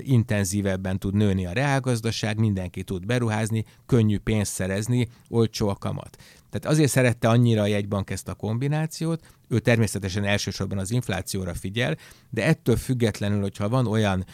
intenzívebben 0.01 0.99
tud 0.99 1.13
nőni 1.13 1.45
a 1.45 1.51
reálgazdaság, 1.51 2.37
mindenki 2.37 2.83
tud 2.83 3.05
beruházni, 3.05 3.65
könnyű 3.85 4.17
pénzt 4.17 4.53
szerezni, 4.53 5.07
olcsó 5.29 5.69
a 5.69 5.75
kamat. 5.75 6.17
Tehát 6.49 6.77
azért 6.77 6.91
szerette 6.91 7.29
annyira 7.29 7.61
a 7.61 7.67
jegybank 7.67 8.09
ezt 8.09 8.27
a 8.27 8.33
kombinációt, 8.33 9.23
ő 9.47 9.59
természetesen 9.59 10.23
elsősorban 10.23 10.77
az 10.77 10.91
inflációra 10.91 11.53
figyel, 11.53 11.97
de 12.29 12.45
ettől 12.45 12.75
függetlenül, 12.75 13.41
hogyha 13.41 13.69
van 13.69 13.87
olyan, 13.87 14.25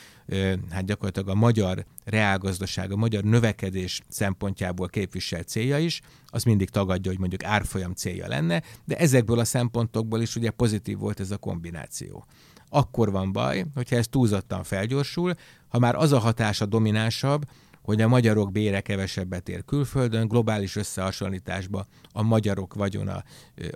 hát 0.69 0.85
gyakorlatilag 0.85 1.29
a 1.29 1.35
magyar 1.35 1.85
reálgazdaság, 2.03 2.91
a 2.91 2.95
magyar 2.95 3.23
növekedés 3.23 4.01
szempontjából 4.07 4.87
képviselt 4.87 5.47
célja 5.47 5.77
is, 5.77 6.01
az 6.25 6.43
mindig 6.43 6.69
tagadja, 6.69 7.11
hogy 7.11 7.19
mondjuk 7.19 7.43
árfolyam 7.43 7.93
célja 7.93 8.27
lenne, 8.27 8.61
de 8.85 8.97
ezekből 8.97 9.39
a 9.39 9.45
szempontokból 9.45 10.21
is 10.21 10.35
ugye 10.35 10.49
pozitív 10.49 10.97
volt 10.97 11.19
ez 11.19 11.31
a 11.31 11.37
kombináció 11.37 12.25
akkor 12.73 13.11
van 13.11 13.31
baj, 13.31 13.65
hogyha 13.75 13.95
ez 13.95 14.07
túlzottan 14.07 14.63
felgyorsul, 14.63 15.33
ha 15.67 15.79
már 15.79 15.95
az 15.95 16.11
a 16.11 16.19
hatása 16.19 16.65
dominánsabb, 16.65 17.45
hogy 17.81 18.01
a 18.01 18.07
magyarok 18.07 18.51
bére 18.51 18.81
kevesebbet 18.81 19.49
ér 19.49 19.65
külföldön, 19.65 20.27
globális 20.27 20.75
összehasonlításban 20.75 21.85
a 22.11 22.21
magyarok 22.21 22.73
vagyona 22.73 23.23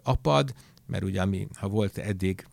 apad, 0.04 0.54
mert 0.86 1.04
ugye 1.04 1.22
ami, 1.22 1.48
ha 1.56 1.68
volt 1.68 1.98
eddig 1.98 2.46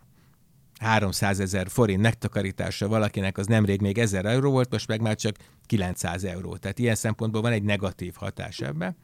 300 0.81 1.41
ezer 1.41 1.69
forint 1.69 2.01
megtakarítása 2.01 2.89
valakinek, 2.89 3.39
az 3.39 3.47
nemrég 3.47 3.81
még 3.81 3.99
1000 3.99 4.27
euró 4.27 4.51
volt, 4.51 4.71
most 4.71 4.89
meg 4.89 5.01
már 5.01 5.17
csak 5.17 5.37
900 5.67 6.25
euró. 6.25 6.57
Tehát 6.57 6.79
ilyen 6.79 6.95
szempontból 6.95 7.41
van 7.43 7.53
egy 7.53 7.63
negatív 7.63 8.15
hatás 8.15 8.61
ebbe. 8.61 8.97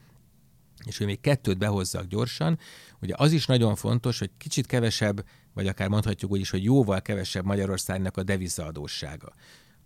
És 0.84 0.98
hogy 0.98 1.06
még 1.06 1.20
kettőt 1.20 1.58
behozzak 1.58 2.04
gyorsan, 2.04 2.58
ugye 3.00 3.14
az 3.16 3.32
is 3.32 3.46
nagyon 3.46 3.74
fontos, 3.74 4.18
hogy 4.18 4.30
kicsit 4.38 4.66
kevesebb, 4.66 5.24
vagy 5.54 5.66
akár 5.66 5.88
mondhatjuk 5.88 6.30
úgy 6.30 6.40
is, 6.40 6.50
hogy 6.50 6.64
jóval 6.64 7.02
kevesebb 7.02 7.44
Magyarországnak 7.44 8.16
a 8.16 8.22
devizaadóssága. 8.22 9.32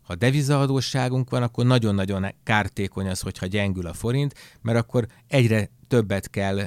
Ha 0.02 0.14
devizaadósságunk 0.14 1.30
van, 1.30 1.42
akkor 1.42 1.66
nagyon-nagyon 1.66 2.26
kártékony 2.42 3.08
az, 3.08 3.20
hogyha 3.20 3.46
gyengül 3.46 3.86
a 3.86 3.92
forint, 3.92 4.34
mert 4.62 4.78
akkor 4.78 5.06
egyre 5.28 5.70
többet 5.88 6.30
kell, 6.30 6.58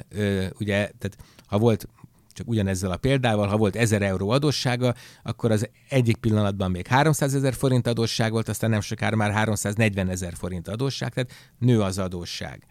ugye, 0.58 0.90
tehát 0.98 1.16
ha 1.46 1.58
volt 1.58 1.88
csak 2.32 2.48
ugyanezzel 2.48 2.90
a 2.90 2.96
példával, 2.96 3.46
ha 3.46 3.56
volt 3.56 3.76
1000 3.76 4.02
euró 4.02 4.30
adóssága, 4.30 4.94
akkor 5.22 5.50
az 5.50 5.68
egyik 5.88 6.16
pillanatban 6.16 6.70
még 6.70 6.86
300 6.86 7.34
ezer 7.34 7.54
forint 7.54 7.86
adósság 7.86 8.32
volt, 8.32 8.48
aztán 8.48 8.70
nem 8.70 8.80
sokára 8.80 9.16
már 9.16 9.32
340 9.32 10.08
ezer 10.08 10.34
forint 10.34 10.68
adósság, 10.68 11.12
tehát 11.12 11.32
nő 11.58 11.80
az 11.80 11.98
adósság. 11.98 12.66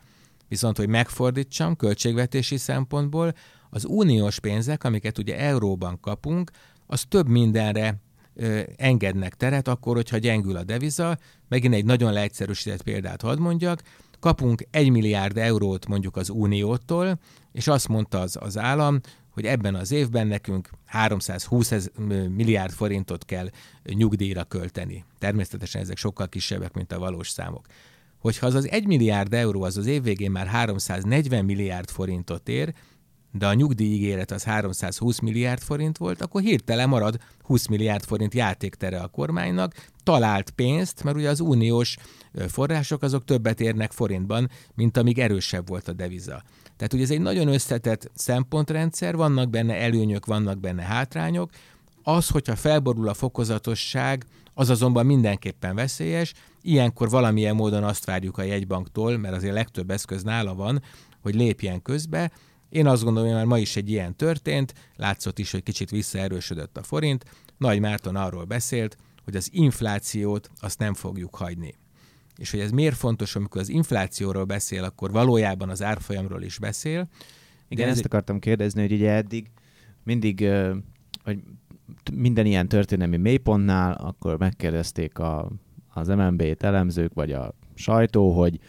Viszont, 0.47 0.77
hogy 0.77 0.87
megfordítsam 0.89 1.75
költségvetési 1.75 2.57
szempontból, 2.57 3.33
az 3.69 3.85
uniós 3.85 4.39
pénzek, 4.39 4.83
amiket 4.83 5.17
ugye 5.17 5.39
euróban 5.39 5.99
kapunk, 5.99 6.51
az 6.85 7.03
több 7.09 7.27
mindenre 7.27 7.95
ö, 8.33 8.61
engednek 8.75 9.35
teret, 9.35 9.67
akkor, 9.67 9.95
hogyha 9.95 10.17
gyengül 10.17 10.55
a 10.55 10.63
deviza. 10.63 11.17
Megint 11.47 11.73
egy 11.73 11.85
nagyon 11.85 12.13
leegyszerűsített 12.13 12.81
példát 12.81 13.21
hadd 13.21 13.39
mondjak. 13.39 13.81
Kapunk 14.19 14.67
egy 14.71 14.89
milliárd 14.89 15.37
eurót 15.37 15.87
mondjuk 15.87 16.15
az 16.15 16.29
uniótól, 16.29 17.19
és 17.51 17.67
azt 17.67 17.87
mondta 17.87 18.19
az, 18.19 18.37
az 18.39 18.57
állam, 18.57 18.99
hogy 19.29 19.45
ebben 19.45 19.75
az 19.75 19.91
évben 19.91 20.27
nekünk 20.27 20.69
320 20.85 21.89
milliárd 22.29 22.71
forintot 22.71 23.25
kell 23.25 23.49
nyugdíjra 23.83 24.43
költeni. 24.43 25.05
Természetesen 25.19 25.81
ezek 25.81 25.97
sokkal 25.97 26.27
kisebbek, 26.27 26.73
mint 26.73 26.91
a 26.91 26.99
valós 26.99 27.29
számok. 27.29 27.65
Hogyha 28.17 28.45
az 28.45 28.53
az 28.53 28.69
1 28.69 28.87
milliárd 28.87 29.33
euró 29.33 29.63
az 29.63 29.77
az 29.77 29.85
év 29.85 30.03
végén 30.03 30.31
már 30.31 30.47
340 30.47 31.45
milliárd 31.45 31.89
forintot 31.89 32.49
ér, 32.49 32.73
de 33.37 33.47
a 33.47 33.53
nyugdíjígéret 33.53 34.31
az 34.31 34.43
320 34.43 35.19
milliárd 35.19 35.61
forint 35.61 35.97
volt, 35.97 36.21
akkor 36.21 36.41
hirtelen 36.41 36.89
marad 36.89 37.19
20 37.41 37.67
milliárd 37.67 38.03
forint 38.03 38.33
játéktere 38.33 38.99
a 38.99 39.07
kormánynak, 39.07 39.73
talált 40.03 40.49
pénzt, 40.49 41.03
mert 41.03 41.17
ugye 41.17 41.29
az 41.29 41.39
uniós 41.39 41.97
források 42.47 43.01
azok 43.01 43.25
többet 43.25 43.61
érnek 43.61 43.91
forintban, 43.91 44.49
mint 44.75 44.97
amíg 44.97 45.19
erősebb 45.19 45.67
volt 45.67 45.87
a 45.87 45.93
deviza. 45.93 46.43
Tehát 46.77 46.93
ugye 46.93 47.03
ez 47.03 47.11
egy 47.11 47.21
nagyon 47.21 47.47
összetett 47.47 48.11
szempontrendszer, 48.13 49.15
vannak 49.15 49.49
benne 49.49 49.75
előnyök, 49.75 50.25
vannak 50.25 50.59
benne 50.59 50.83
hátrányok. 50.83 51.49
Az, 52.03 52.29
hogyha 52.29 52.55
felborul 52.55 53.09
a 53.09 53.13
fokozatosság, 53.13 54.25
az 54.53 54.69
azonban 54.69 55.05
mindenképpen 55.05 55.75
veszélyes. 55.75 56.33
Ilyenkor 56.61 57.09
valamilyen 57.09 57.55
módon 57.55 57.83
azt 57.83 58.05
várjuk 58.05 58.37
a 58.37 58.43
jegybanktól, 58.43 59.17
mert 59.17 59.35
azért 59.35 59.53
legtöbb 59.53 59.91
eszköz 59.91 60.23
nála 60.23 60.55
van, 60.55 60.81
hogy 61.21 61.35
lépjen 61.35 61.81
közbe, 61.81 62.31
én 62.69 62.87
azt 62.87 63.03
gondolom, 63.03 63.29
hogy 63.29 63.37
már 63.37 63.47
ma 63.47 63.57
is 63.57 63.75
egy 63.75 63.89
ilyen 63.89 64.15
történt, 64.15 64.73
látszott 64.95 65.39
is, 65.39 65.51
hogy 65.51 65.63
kicsit 65.63 65.89
visszaerősödött 65.89 66.77
a 66.77 66.83
forint. 66.83 67.25
Nagy 67.57 67.79
Márton 67.79 68.15
arról 68.15 68.43
beszélt, 68.43 68.97
hogy 69.23 69.35
az 69.35 69.49
inflációt 69.51 70.49
azt 70.59 70.79
nem 70.79 70.93
fogjuk 70.93 71.35
hagyni. 71.35 71.73
És 72.37 72.51
hogy 72.51 72.59
ez 72.59 72.71
miért 72.71 72.95
fontos, 72.95 73.35
amikor 73.35 73.61
az 73.61 73.69
inflációról 73.69 74.43
beszél, 74.43 74.83
akkor 74.83 75.11
valójában 75.11 75.69
az 75.69 75.83
árfolyamról 75.83 76.43
is 76.43 76.59
beszél. 76.59 77.07
Igen, 77.67 77.89
ezt 77.89 78.05
akartam 78.05 78.39
kérdezni, 78.39 78.81
hogy 78.81 78.91
ugye 78.91 79.11
eddig 79.11 79.49
mindig, 80.03 80.49
hogy 81.23 81.43
minden 82.13 82.45
ilyen 82.45 82.67
történelmi 82.67 83.17
mélypontnál, 83.17 83.93
akkor 83.93 84.37
megkérdezték 84.37 85.19
a, 85.19 85.51
az 85.93 86.07
MNB-t 86.07 86.63
elemzők, 86.63 87.13
vagy 87.13 87.31
a 87.31 87.53
sajtó, 87.73 88.31
hogy 88.31 88.59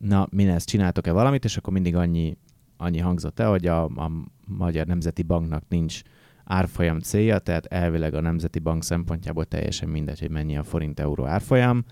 na, 0.00 0.28
mi 0.30 0.48
ezt 0.48 0.68
csináltok-e 0.68 1.12
valamit, 1.12 1.44
és 1.44 1.56
akkor 1.56 1.72
mindig 1.72 1.96
annyi 1.96 2.36
annyi 2.80 2.98
hangzott 2.98 3.38
el, 3.38 3.50
hogy 3.50 3.66
a, 3.66 3.84
a 3.84 4.10
Magyar 4.46 4.86
Nemzeti 4.86 5.22
Banknak 5.22 5.64
nincs 5.68 6.02
árfolyam 6.44 6.98
célja, 6.98 7.38
tehát 7.38 7.66
elvileg 7.66 8.14
a 8.14 8.20
Nemzeti 8.20 8.58
Bank 8.58 8.82
szempontjából 8.82 9.44
teljesen 9.44 9.88
mindegy, 9.88 10.20
hogy 10.20 10.30
mennyi 10.30 10.56
a 10.56 10.62
forint-euró 10.62 11.26
árfolyam, 11.26 11.84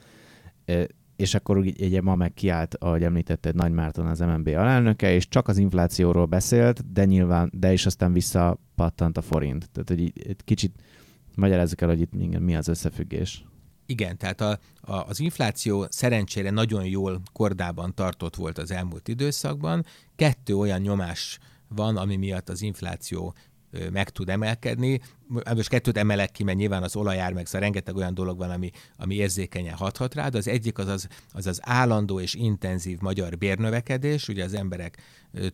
és 1.17 1.35
akkor 1.35 1.57
ugye 1.57 2.01
ma 2.01 2.15
meg 2.15 2.35
kiállt, 2.35 2.75
ahogy 2.75 3.03
említetted, 3.03 3.55
Nagy 3.55 3.73
Márton 3.73 4.07
az 4.07 4.19
MNB 4.19 4.47
alelnöke, 4.47 5.15
és 5.15 5.29
csak 5.29 5.49
az 5.49 5.59
inflációról 5.59 6.27
beszélt, 6.27 6.93
de 6.93 7.05
nyilván, 7.05 7.51
de 7.55 7.73
is 7.73 7.87
aztán 7.87 8.13
visszapattant 8.13 9.17
a 9.17 9.23
forint. 9.23 9.71
Tehát, 9.71 9.89
hogy 9.89 10.13
egy 10.29 10.45
kicsit 10.45 10.83
magyarázzuk 11.37 11.81
el, 11.81 11.89
hogy 11.89 12.01
itt 12.01 12.39
mi 12.39 12.57
az 12.57 12.69
összefüggés. 12.69 13.45
Igen, 13.91 14.19
tehát 14.19 14.41
a, 14.41 14.59
a, 14.81 14.97
az 14.97 15.21
infláció 15.21 15.87
szerencsére 15.91 16.51
nagyon 16.51 16.85
jól 16.85 17.23
kordában 17.33 17.95
tartott 17.95 18.37
volt 18.37 18.59
az 18.59 18.71
elmúlt 18.71 19.09
időszakban. 19.09 19.85
Kettő 20.17 20.57
olyan 20.57 20.81
nyomás 20.81 21.39
van, 21.69 21.97
ami 21.97 22.17
miatt 22.17 22.49
az 22.49 22.63
infláció 22.63 23.35
meg 23.93 24.11
tud 24.11 24.29
emelkedni. 24.29 25.01
Most 25.55 25.69
kettőt 25.69 25.97
emelek 25.97 26.31
ki, 26.31 26.45
mert 26.45 26.59
nyilván 26.59 26.83
az 26.83 26.97
olajár, 26.97 27.33
meg 27.33 27.47
szóval 27.47 27.61
rengeteg 27.61 27.97
olyan 27.97 28.15
dolog 28.15 28.39
van, 28.39 28.51
ami, 28.51 28.71
ami 28.97 29.15
érzékenyen 29.15 29.75
hathat 29.75 30.15
rá, 30.15 30.29
de 30.29 30.39
az 30.39 30.49
egyik 30.49 30.79
az 30.79 30.87
az, 30.87 31.09
az 31.33 31.47
az 31.47 31.61
állandó 31.63 32.21
és 32.21 32.35
intenzív 32.35 32.99
magyar 33.01 33.39
bérnövekedés, 33.39 34.29
ugye 34.29 34.45
az 34.45 34.55
emberek 34.55 35.03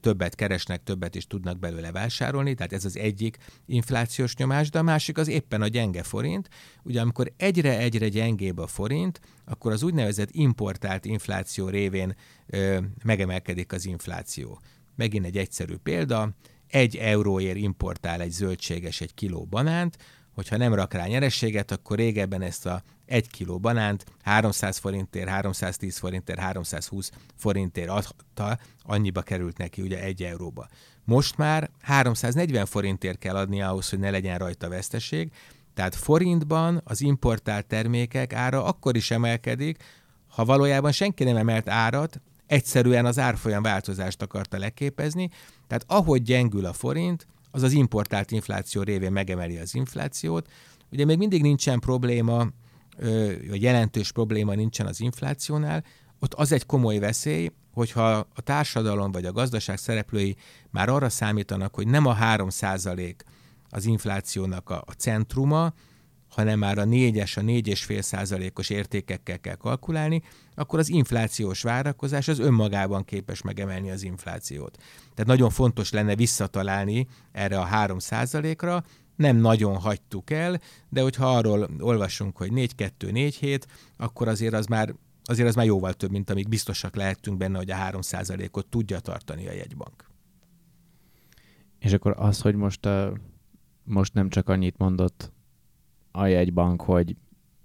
többet 0.00 0.34
keresnek, 0.34 0.82
többet 0.82 1.14
is 1.14 1.26
tudnak 1.26 1.58
belőle 1.58 1.92
vásárolni, 1.92 2.54
tehát 2.54 2.72
ez 2.72 2.84
az 2.84 2.96
egyik 2.96 3.36
inflációs 3.66 4.36
nyomás, 4.36 4.70
de 4.70 4.78
a 4.78 4.82
másik 4.82 5.18
az 5.18 5.28
éppen 5.28 5.62
a 5.62 5.68
gyenge 5.68 6.02
forint. 6.02 6.48
Ugye 6.82 7.00
amikor 7.00 7.32
egyre-egyre 7.36 8.08
gyengébb 8.08 8.58
a 8.58 8.66
forint, 8.66 9.20
akkor 9.44 9.72
az 9.72 9.82
úgynevezett 9.82 10.30
importált 10.30 11.04
infláció 11.04 11.68
révén 11.68 12.16
ö, 12.46 12.78
megemelkedik 13.04 13.72
az 13.72 13.86
infláció. 13.86 14.60
Megint 14.96 15.24
egy 15.24 15.36
egyszerű 15.36 15.76
példa, 15.76 16.34
egy 16.74 16.96
euróért 16.96 17.56
importál 17.56 18.20
egy 18.20 18.30
zöldséges 18.30 19.00
egy 19.00 19.14
kiló 19.14 19.46
banánt, 19.50 19.96
hogyha 20.32 20.56
nem 20.56 20.74
rak 20.74 20.92
rá 20.92 21.06
nyerességet, 21.06 21.70
akkor 21.70 21.96
régebben 21.96 22.42
ezt 22.42 22.66
a 22.66 22.82
egy 23.06 23.30
kiló 23.30 23.58
banánt 23.58 24.04
300 24.22 24.78
forintért, 24.78 25.28
310 25.28 25.98
forintért, 25.98 26.38
320 26.38 27.10
forintért 27.36 27.88
adta, 27.88 28.58
annyiba 28.82 29.22
került 29.22 29.56
neki 29.56 29.82
ugye 29.82 30.02
egy 30.02 30.22
euróba. 30.22 30.68
Most 31.04 31.36
már 31.36 31.70
340 31.80 32.66
forintért 32.66 33.18
kell 33.18 33.36
adni 33.36 33.62
ahhoz, 33.62 33.88
hogy 33.88 33.98
ne 33.98 34.10
legyen 34.10 34.38
rajta 34.38 34.68
veszteség, 34.68 35.30
tehát 35.74 35.94
forintban 35.94 36.80
az 36.84 37.00
importált 37.00 37.66
termékek 37.66 38.32
ára 38.32 38.64
akkor 38.64 38.96
is 38.96 39.10
emelkedik, 39.10 39.82
ha 40.28 40.44
valójában 40.44 40.92
senki 40.92 41.24
nem 41.24 41.36
emelt 41.36 41.68
árat, 41.68 42.20
egyszerűen 42.46 43.06
az 43.06 43.18
árfolyam 43.18 43.62
változást 43.62 44.22
akarta 44.22 44.58
leképezni, 44.58 45.30
tehát 45.66 45.84
ahogy 45.86 46.22
gyengül 46.22 46.64
a 46.66 46.72
forint, 46.72 47.26
az 47.50 47.62
az 47.62 47.72
importált 47.72 48.30
infláció 48.30 48.82
révén 48.82 49.12
megemeli 49.12 49.58
az 49.58 49.74
inflációt. 49.74 50.48
Ugye 50.92 51.04
még 51.04 51.18
mindig 51.18 51.42
nincsen 51.42 51.78
probléma, 51.78 52.46
vagy 53.48 53.62
jelentős 53.62 54.12
probléma 54.12 54.54
nincsen 54.54 54.86
az 54.86 55.00
inflációnál, 55.00 55.84
ott 56.18 56.34
az 56.34 56.52
egy 56.52 56.66
komoly 56.66 56.98
veszély, 56.98 57.50
hogyha 57.72 58.08
a 58.34 58.40
társadalom 58.44 59.12
vagy 59.12 59.24
a 59.24 59.32
gazdaság 59.32 59.78
szereplői 59.78 60.36
már 60.70 60.88
arra 60.88 61.08
számítanak, 61.08 61.74
hogy 61.74 61.86
nem 61.86 62.06
a 62.06 62.16
3% 62.16 63.14
az 63.68 63.84
inflációnak 63.84 64.70
a, 64.70 64.84
centruma, 64.98 65.72
hanem 66.34 66.58
már 66.58 66.78
a 66.78 66.84
4-es, 66.84 67.38
a 67.38 67.40
4,5 67.40 68.00
százalékos 68.00 68.70
értékekkel 68.70 69.40
kell 69.40 69.54
kalkulálni, 69.54 70.22
akkor 70.54 70.78
az 70.78 70.88
inflációs 70.88 71.62
várakozás 71.62 72.28
az 72.28 72.38
önmagában 72.38 73.04
képes 73.04 73.42
megemelni 73.42 73.90
az 73.90 74.02
inflációt. 74.02 74.76
Tehát 75.00 75.26
nagyon 75.26 75.50
fontos 75.50 75.90
lenne 75.90 76.16
visszatalálni 76.16 77.06
erre 77.32 77.58
a 77.58 77.64
3 77.64 77.98
százalékra, 77.98 78.84
nem 79.16 79.36
nagyon 79.36 79.76
hagytuk 79.76 80.30
el, 80.30 80.60
de 80.88 81.02
hogyha 81.02 81.36
arról 81.36 81.68
olvasunk, 81.80 82.36
hogy 82.36 82.50
4-2-4-7, 82.54 83.62
akkor 83.96 84.28
azért 84.28 84.54
az 84.54 84.66
már 84.66 84.94
azért 85.26 85.48
az 85.48 85.54
már 85.54 85.66
jóval 85.66 85.92
több, 85.92 86.10
mint 86.10 86.30
amíg 86.30 86.48
biztosak 86.48 86.96
lehetünk 86.96 87.36
benne, 87.36 87.58
hogy 87.58 87.70
a 87.70 87.76
3%-ot 87.76 88.66
tudja 88.66 89.00
tartani 89.00 89.48
a 89.48 89.52
jegybank. 89.52 90.10
És 91.78 91.92
akkor 91.92 92.14
az, 92.16 92.40
hogy 92.40 92.54
most, 92.54 92.88
most 93.84 94.14
nem 94.14 94.28
csak 94.28 94.48
annyit 94.48 94.78
mondott 94.78 95.32
a 96.16 96.26
jegybank, 96.26 96.82
hogy 96.82 97.16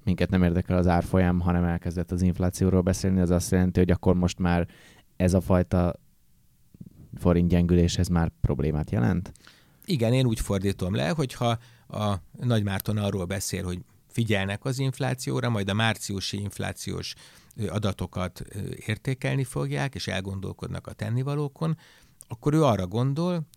minket 0.04 0.30
nem 0.30 0.44
érdekel 0.44 0.78
az 0.78 0.88
árfolyam, 0.88 1.40
hanem 1.40 1.64
elkezdett 1.64 2.12
az 2.12 2.22
inflációról 2.22 2.82
beszélni, 2.82 3.20
az 3.20 3.30
azt 3.30 3.52
jelenti, 3.52 3.80
hogy 3.80 3.92
akkor 3.92 4.16
most 4.16 4.40
már 4.40 4.68
ez 5.16 5.34
a 5.34 5.42
fajta 5.42 5.94
forint 7.16 7.50
gyengülés, 7.50 7.98
ez 7.98 8.08
már 8.08 8.32
problémát 8.42 8.92
jelent? 8.92 9.32
Igen, 9.86 10.14
én 10.14 10.26
úgy 10.26 10.40
fordítom 10.40 10.96
le, 10.96 11.10
hogyha 11.10 11.58
a 11.88 12.16
Nagy 12.40 12.64
Márton 12.64 12.98
arról 12.98 13.26
beszél, 13.26 13.64
hogy 13.64 13.80
figyelnek 14.08 14.66
az 14.66 14.80
inflációra, 14.80 15.50
majd 15.50 15.70
a 15.70 15.74
márciusi 15.74 16.42
inflációs 16.42 17.14
adatokat 17.68 18.42
értékelni 18.86 19.44
fogják, 19.44 19.96
és 19.96 20.08
elgondolkodnak 20.08 20.88
a 20.88 20.94
tennivalókon, 20.94 21.78
akkor 22.28 22.54
ő 22.54 22.64
arra 22.64 22.88
gondol, 22.88 23.48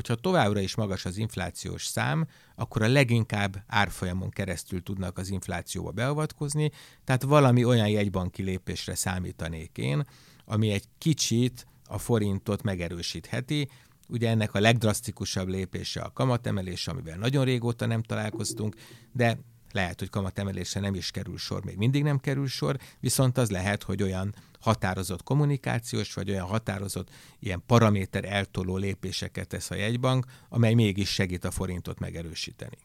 hogyha 0.00 0.14
továbbra 0.14 0.60
is 0.60 0.74
magas 0.74 1.04
az 1.04 1.16
inflációs 1.16 1.86
szám, 1.86 2.26
akkor 2.54 2.82
a 2.82 2.88
leginkább 2.88 3.64
árfolyamon 3.66 4.30
keresztül 4.30 4.82
tudnak 4.82 5.18
az 5.18 5.28
inflációba 5.28 5.90
beavatkozni, 5.90 6.70
tehát 7.04 7.22
valami 7.22 7.64
olyan 7.64 7.88
jegybanki 7.88 8.42
lépésre 8.42 8.94
számítanék 8.94 9.78
én, 9.78 10.06
ami 10.44 10.70
egy 10.70 10.84
kicsit 10.98 11.66
a 11.84 11.98
forintot 11.98 12.62
megerősítheti. 12.62 13.68
Ugye 14.08 14.28
ennek 14.28 14.54
a 14.54 14.60
legdrasztikusabb 14.60 15.48
lépése 15.48 16.00
a 16.00 16.12
kamatemelés, 16.12 16.88
amivel 16.88 17.18
nagyon 17.18 17.44
régóta 17.44 17.86
nem 17.86 18.02
találkoztunk, 18.02 18.76
de 19.12 19.38
lehet, 19.72 19.98
hogy 19.98 20.10
kamatemelésre 20.10 20.80
nem 20.80 20.94
is 20.94 21.10
kerül 21.10 21.38
sor, 21.38 21.64
még 21.64 21.76
mindig 21.76 22.02
nem 22.02 22.18
kerül 22.18 22.46
sor, 22.46 22.78
viszont 23.00 23.38
az 23.38 23.50
lehet, 23.50 23.82
hogy 23.82 24.02
olyan 24.02 24.34
határozott 24.60 25.22
kommunikációs, 25.22 26.14
vagy 26.14 26.30
olyan 26.30 26.46
határozott 26.46 27.10
ilyen 27.38 27.62
paraméter 27.66 28.24
eltoló 28.24 28.76
lépéseket 28.76 29.48
tesz 29.48 29.70
a 29.70 29.74
jegybank, 29.74 30.26
amely 30.48 30.74
mégis 30.74 31.08
segít 31.08 31.44
a 31.44 31.50
forintot 31.50 31.98
megerősíteni. 31.98 32.78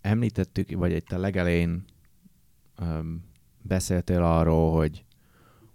Említettük, 0.00 0.70
vagy 0.70 0.92
itt 0.92 1.12
a 1.12 1.18
legelején 1.18 1.84
um, 2.80 3.24
beszéltél 3.62 4.22
arról, 4.22 4.72
hogy 4.72 5.04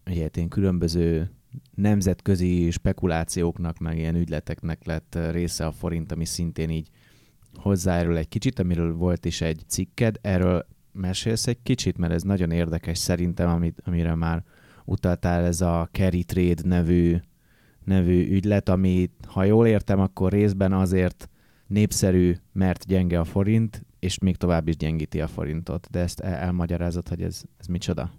ilyetén 0.05 0.49
különböző 0.49 1.31
nemzetközi 1.73 2.71
spekulációknak, 2.71 3.77
meg 3.77 3.97
ilyen 3.97 4.15
ügyleteknek 4.15 4.85
lett 4.85 5.17
része 5.31 5.65
a 5.65 5.71
forint, 5.71 6.11
ami 6.11 6.25
szintén 6.25 6.69
így 6.69 6.89
hozzáerül 7.55 8.17
egy 8.17 8.27
kicsit, 8.27 8.59
amiről 8.59 8.93
volt 8.93 9.25
is 9.25 9.41
egy 9.41 9.61
cikked, 9.67 10.15
erről 10.21 10.65
mesélsz 10.91 11.47
egy 11.47 11.61
kicsit, 11.63 11.97
mert 11.97 12.13
ez 12.13 12.23
nagyon 12.23 12.51
érdekes 12.51 12.97
szerintem, 12.97 13.49
amit, 13.49 13.81
amire 13.83 14.15
már 14.15 14.43
utaltál, 14.85 15.45
ez 15.45 15.61
a 15.61 15.89
Carry 15.91 16.23
Trade 16.23 16.61
nevű, 16.63 17.17
nevű 17.83 18.29
ügylet, 18.29 18.69
ami, 18.69 19.09
ha 19.27 19.43
jól 19.43 19.67
értem, 19.67 19.99
akkor 19.99 20.31
részben 20.31 20.73
azért 20.73 21.29
népszerű, 21.67 22.35
mert 22.51 22.85
gyenge 22.85 23.19
a 23.19 23.23
forint, 23.23 23.85
és 23.99 24.19
még 24.19 24.35
tovább 24.35 24.67
is 24.67 24.77
gyengíti 24.77 25.21
a 25.21 25.27
forintot. 25.27 25.87
De 25.91 25.99
ezt 25.99 26.19
elmagyarázod, 26.19 27.07
hogy 27.07 27.21
ez, 27.21 27.41
ez 27.57 27.65
micsoda? 27.65 28.11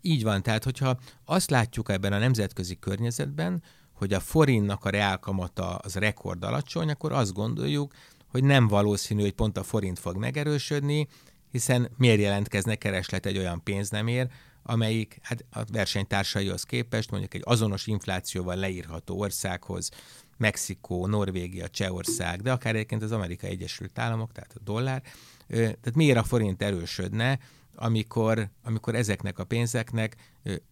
Így 0.00 0.22
van, 0.22 0.42
tehát 0.42 0.64
hogyha 0.64 0.98
azt 1.24 1.50
látjuk 1.50 1.90
ebben 1.90 2.12
a 2.12 2.18
nemzetközi 2.18 2.78
környezetben, 2.78 3.62
hogy 3.92 4.12
a 4.12 4.20
forintnak 4.20 4.84
a 4.84 4.90
reálkamata 4.90 5.74
az 5.74 5.94
rekord 5.94 6.44
alacsony, 6.44 6.90
akkor 6.90 7.12
azt 7.12 7.32
gondoljuk, 7.32 7.92
hogy 8.28 8.44
nem 8.44 8.68
valószínű, 8.68 9.20
hogy 9.20 9.32
pont 9.32 9.58
a 9.58 9.62
forint 9.62 9.98
fog 9.98 10.16
megerősödni, 10.16 11.08
hiszen 11.50 11.90
miért 11.96 12.20
jelentkezne 12.20 12.74
kereslet 12.74 13.26
egy 13.26 13.38
olyan 13.38 13.62
pénznemér, 13.62 14.28
amelyik 14.62 15.18
hát 15.22 15.44
a 15.50 15.60
versenytársaihoz 15.72 16.62
képest 16.62 17.10
mondjuk 17.10 17.34
egy 17.34 17.42
azonos 17.44 17.86
inflációval 17.86 18.56
leírható 18.56 19.18
országhoz, 19.18 19.90
Mexikó, 20.36 21.06
Norvégia, 21.06 21.68
Csehország, 21.68 22.42
de 22.42 22.52
akár 22.52 22.74
egyébként 22.74 23.02
az 23.02 23.12
Amerikai 23.12 23.50
Egyesült 23.50 23.98
Államok, 23.98 24.32
tehát 24.32 24.52
a 24.54 24.60
dollár, 24.64 25.02
tehát 25.48 25.94
miért 25.94 26.18
a 26.18 26.22
forint 26.22 26.62
erősödne, 26.62 27.38
amikor, 27.76 28.50
amikor 28.62 28.94
ezeknek 28.94 29.38
a 29.38 29.44
pénzeknek 29.44 30.16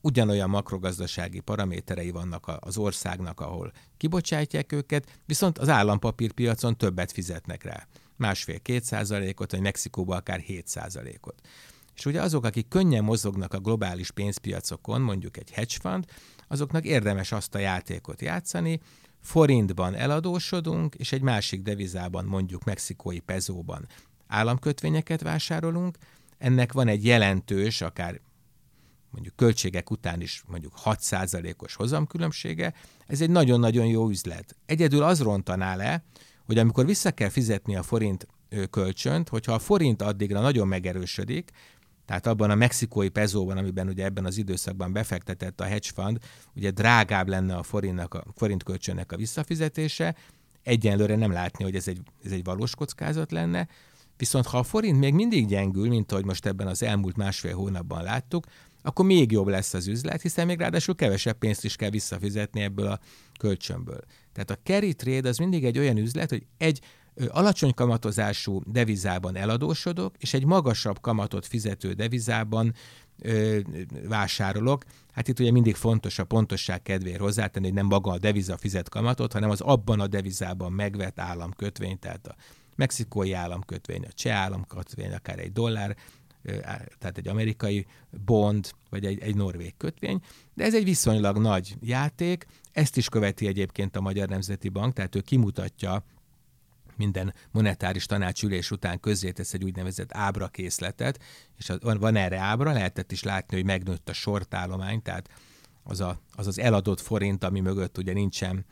ugyanolyan 0.01 0.51
makrogazdasági 0.51 1.41
paraméterei 1.41 2.11
vannak 2.11 2.53
az 2.61 2.77
országnak, 2.77 3.41
ahol 3.41 3.73
kibocsátják 3.97 4.73
őket, 4.73 5.21
viszont 5.27 5.59
az 5.59 5.69
állampapírpiacon 5.69 6.77
többet 6.77 7.13
fizetnek 7.13 7.63
rá. 7.63 7.87
Másfél-két 8.17 8.85
százalékot, 8.85 9.51
vagy 9.51 9.61
Mexikóban 9.61 10.17
akár 10.17 10.39
7 10.39 10.67
százalékot. 10.67 11.41
És 11.95 12.07
ugye 12.07 12.23
azok, 12.23 12.45
akik 12.45 12.69
könnyen 12.69 13.05
mozognak 13.05 13.55
a 13.55 13.61
globális 13.61 14.11
pénzpiacokon, 14.11 15.01
mondjuk 15.01 15.37
egy 15.37 15.51
hedge 15.51 15.77
fund, 15.81 16.05
azoknak 16.49 16.85
érdemes 16.85 17.33
azt 17.33 17.55
a 17.55 17.59
játékot 17.59 18.23
játszani, 18.23 18.81
forintban 19.21 19.95
eladósodunk, 19.95 20.95
és 20.95 21.13
egy 21.13 21.23
másik 21.23 21.63
devizában, 21.63 22.25
mondjuk 22.25 22.65
mexikói 22.65 23.21
pezóban 23.21 23.87
államkötvényeket 24.27 25.23
vásárolunk, 25.23 25.97
ennek 26.39 26.73
van 26.73 26.89
egy 26.89 27.05
jelentős, 27.05 27.81
akár 27.81 28.21
mondjuk 29.11 29.37
költségek 29.37 29.91
után 29.91 30.21
is 30.21 30.43
mondjuk 30.47 30.73
6%-os 30.85 31.75
hozamkülönbsége, 31.75 32.75
ez 33.07 33.21
egy 33.21 33.31
nagyon-nagyon 33.31 33.87
jó 33.87 34.09
üzlet. 34.09 34.57
Egyedül 34.67 35.03
az 35.03 35.21
rontaná 35.21 35.77
le, 35.77 36.05
hogy 36.47 36.59
amikor 36.59 36.87
vissza 36.87 37.11
kell 37.11 37.29
fizetni 37.29 37.77
a 37.77 37.83
forint 37.83 38.27
kölcsönt, 38.71 39.29
hogyha 39.29 39.53
a 39.53 39.59
forint 39.59 40.03
addigra 40.03 40.41
nagyon 40.41 40.69
megerősödik, 40.69 41.51
tehát 42.07 42.27
abban 42.27 42.51
a 42.51 42.55
mexikói 42.55 43.09
pezóban, 43.09 43.57
amiben 43.57 43.89
ugye 43.89 44.05
ebben 44.05 44.25
az 44.25 44.37
időszakban 44.37 44.93
befektetett 44.93 45.61
a 45.61 45.65
hedge 45.65 45.89
fund, 45.95 46.19
ugye 46.55 46.71
drágább 46.71 47.29
lenne 47.29 47.57
a 47.57 47.63
forintnak, 47.63 48.15
a 48.15 48.25
forint 48.35 48.63
kölcsönnek 48.63 49.13
a 49.13 49.17
visszafizetése, 49.17 50.15
egyenlőre 50.63 51.17
nem 51.17 51.33
látni, 51.33 51.65
hogy 51.65 51.75
ez 51.75 51.89
egy, 51.89 52.01
ez 52.25 52.33
egy 52.33 52.45
valós 52.45 52.75
kockázat 52.75 53.33
lenne, 53.33 53.69
Viszont 54.17 54.47
ha 54.47 54.59
a 54.59 54.63
forint 54.63 54.99
még 54.99 55.15
mindig 55.15 55.47
gyengül, 55.47 55.89
mint 55.89 56.13
ahogy 56.13 56.25
most 56.25 56.47
ebben 56.47 56.67
az 56.67 56.83
elmúlt 56.83 57.17
másfél 57.17 57.55
hónapban 57.55 58.03
láttuk, 58.03 58.47
akkor 58.83 59.05
még 59.05 59.33
jobb 59.33 59.49
lesz 59.49 59.75
az 59.75 59.87
üzlet, 59.87 60.23
hiszen 60.23 60.47
még 60.47 60.59
ráadásul 60.59 60.95
kevesebb 60.95 61.39
pénzt 61.39 61.65
is 61.65 61.77
kell 61.77 61.91
visszafizetni 61.91 62.61
ebből 62.61 62.87
a 62.87 62.99
kölcsönből. 63.39 64.01
Tehát 64.33 64.51
a 64.51 64.59
carry 64.63 64.95
trade 64.95 65.29
az 65.29 65.39
mindig 65.39 65.65
egy 65.65 65.79
olyan 65.79 65.97
üzlet, 65.97 66.31
hogy 66.31 66.47
egy 66.59 66.81
alacsony 67.29 67.75
kamatozású 67.75 68.61
devizában 68.67 69.37
eladósodok, 69.37 70.15
és 70.19 70.35
egy 70.35 70.45
magasabb 70.45 71.01
kamatot 71.01 71.47
fizető 71.47 71.93
devizában 71.93 72.75
ö, 73.19 73.59
vásárolok. 74.09 74.85
Hát 75.13 75.29
itt 75.29 75.41
ugye 75.41 75.51
mindig 75.51 75.75
fontos 75.75 76.19
a 76.19 76.25
pontosság 76.25 76.83
kedvéért 76.83 77.21
hozzátenni, 77.21 77.67
hogy 77.67 77.75
nem 77.75 77.87
maga 77.87 78.11
a 78.11 78.19
deviza 78.19 78.57
fizet 78.57 78.89
kamatot, 78.89 79.33
hanem 79.33 79.51
az 79.51 79.61
abban 79.61 80.01
a 80.01 80.07
devizában 80.07 80.73
megvett 80.73 81.21
államkötvény, 81.21 81.99
tehát 81.99 82.27
a 82.27 82.35
mexikói 82.75 83.33
államkötvény, 83.33 84.05
a 84.05 84.13
cseh 84.13 84.37
államkötvény, 84.37 85.13
akár 85.13 85.39
egy 85.39 85.53
dollár, 85.53 85.97
tehát 86.99 87.19
egy 87.19 87.29
amerikai 87.29 87.87
bond, 88.25 88.71
vagy 88.91 89.05
egy, 89.05 89.19
egy 89.19 89.37
norvég 89.37 89.77
kötvény, 89.77 90.21
de 90.55 90.65
ez 90.65 90.75
egy 90.75 90.85
viszonylag 90.85 91.39
nagy 91.39 91.77
játék, 91.81 92.47
ezt 92.73 92.97
is 92.97 93.09
követi 93.09 93.47
egyébként 93.47 93.97
a 93.97 94.01
Magyar 94.01 94.29
Nemzeti 94.29 94.69
Bank, 94.69 94.93
tehát 94.93 95.15
ő 95.15 95.21
kimutatja 95.21 96.05
minden 96.97 97.35
monetáris 97.51 98.07
tanácsülés 98.07 98.71
után 98.71 99.01
közzétesz 99.01 99.55
egy 99.55 99.65
úgynevezett 99.65 100.15
ábrakészletet, 100.15 101.23
és 101.59 101.73
van, 101.81 101.99
van 101.99 102.17
erre 102.17 102.39
ábra, 102.39 102.73
lehetett 102.73 103.13
is 103.13 103.23
látni, 103.23 103.57
hogy 103.57 103.65
megnőtt 103.65 104.09
a 104.09 104.13
sortállomány, 104.13 105.03
tehát 105.03 105.29
az, 105.83 106.01
a, 106.01 106.21
az 106.35 106.47
az 106.47 106.59
eladott 106.59 107.01
forint, 107.01 107.45
ami 107.45 107.61
mögött 107.61 107.99
ugye 107.99 108.13
nincsen, 108.13 108.65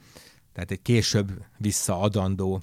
tehát 0.52 0.70
egy 0.70 0.82
később 0.82 1.44
visszaadandó 1.58 2.62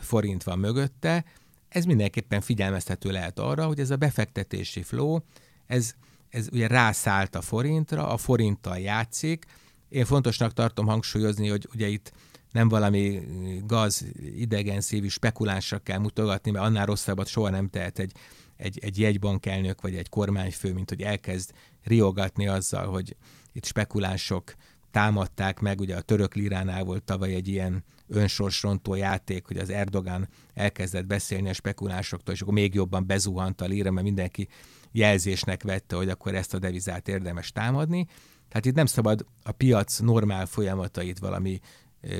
forint 0.00 0.42
van 0.42 0.58
mögötte, 0.58 1.24
ez 1.68 1.84
mindenképpen 1.84 2.40
figyelmeztető 2.40 3.10
lehet 3.10 3.38
arra, 3.38 3.66
hogy 3.66 3.80
ez 3.80 3.90
a 3.90 3.96
befektetési 3.96 4.82
flow, 4.82 5.18
ez, 5.66 5.94
ez 6.28 6.48
ugye 6.52 6.66
rászállt 6.66 7.34
a 7.34 7.40
forintra, 7.40 8.08
a 8.08 8.16
forinttal 8.16 8.78
játszik. 8.78 9.44
Én 9.88 10.04
fontosnak 10.04 10.52
tartom 10.52 10.86
hangsúlyozni, 10.86 11.48
hogy 11.48 11.68
ugye 11.74 11.86
itt 11.86 12.12
nem 12.52 12.68
valami 12.68 13.20
gaz 13.66 14.04
idegen 14.36 14.80
szívű 14.80 15.08
spekulánsra 15.08 15.78
kell 15.78 15.98
mutogatni, 15.98 16.50
mert 16.50 16.64
annál 16.64 16.86
rosszabbat 16.86 17.26
soha 17.26 17.50
nem 17.50 17.68
tehet 17.68 17.98
egy, 17.98 18.12
egy, 18.56 18.78
egy 18.82 18.98
jegybankelnök 18.98 19.80
vagy 19.80 19.94
egy 19.94 20.08
kormányfő, 20.08 20.72
mint 20.72 20.88
hogy 20.88 21.02
elkezd 21.02 21.50
riogatni 21.82 22.48
azzal, 22.48 22.86
hogy 22.86 23.16
itt 23.52 23.64
spekulánsok 23.64 24.54
támadták 24.94 25.60
meg, 25.60 25.80
ugye 25.80 25.96
a 25.96 26.00
török 26.00 26.34
liránál 26.34 26.84
volt 26.84 27.02
tavaly 27.02 27.34
egy 27.34 27.48
ilyen 27.48 27.84
önsorsrontó 28.08 28.94
játék, 28.94 29.46
hogy 29.46 29.56
az 29.56 29.70
Erdogan 29.70 30.28
elkezdett 30.52 31.06
beszélni 31.06 31.48
a 31.48 31.52
spekulásoktól, 31.52 32.34
és 32.34 32.40
akkor 32.40 32.54
még 32.54 32.74
jobban 32.74 33.06
bezuhant 33.06 33.60
a 33.60 33.66
lira, 33.66 33.90
mert 33.90 34.04
mindenki 34.06 34.48
jelzésnek 34.92 35.62
vette, 35.62 35.96
hogy 35.96 36.08
akkor 36.08 36.34
ezt 36.34 36.54
a 36.54 36.58
devizát 36.58 37.08
érdemes 37.08 37.52
támadni. 37.52 38.06
Tehát 38.48 38.66
itt 38.66 38.74
nem 38.74 38.86
szabad 38.86 39.26
a 39.42 39.52
piac 39.52 39.98
normál 39.98 40.46
folyamatait 40.46 41.18
valami 41.18 41.60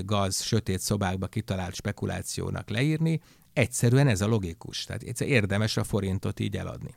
gaz, 0.05 0.43
sötét 0.43 0.81
szobákba 0.81 1.27
kitalált 1.27 1.75
spekulációnak 1.75 2.71
leírni, 2.71 3.21
egyszerűen 3.53 4.09
ez 4.09 4.21
a 4.21 4.27
logikus. 4.27 4.85
Tehát 4.85 5.21
érdemes 5.21 5.77
a 5.77 5.85
forintot 5.85 6.41
így 6.41 6.57
eladni. 6.57 6.95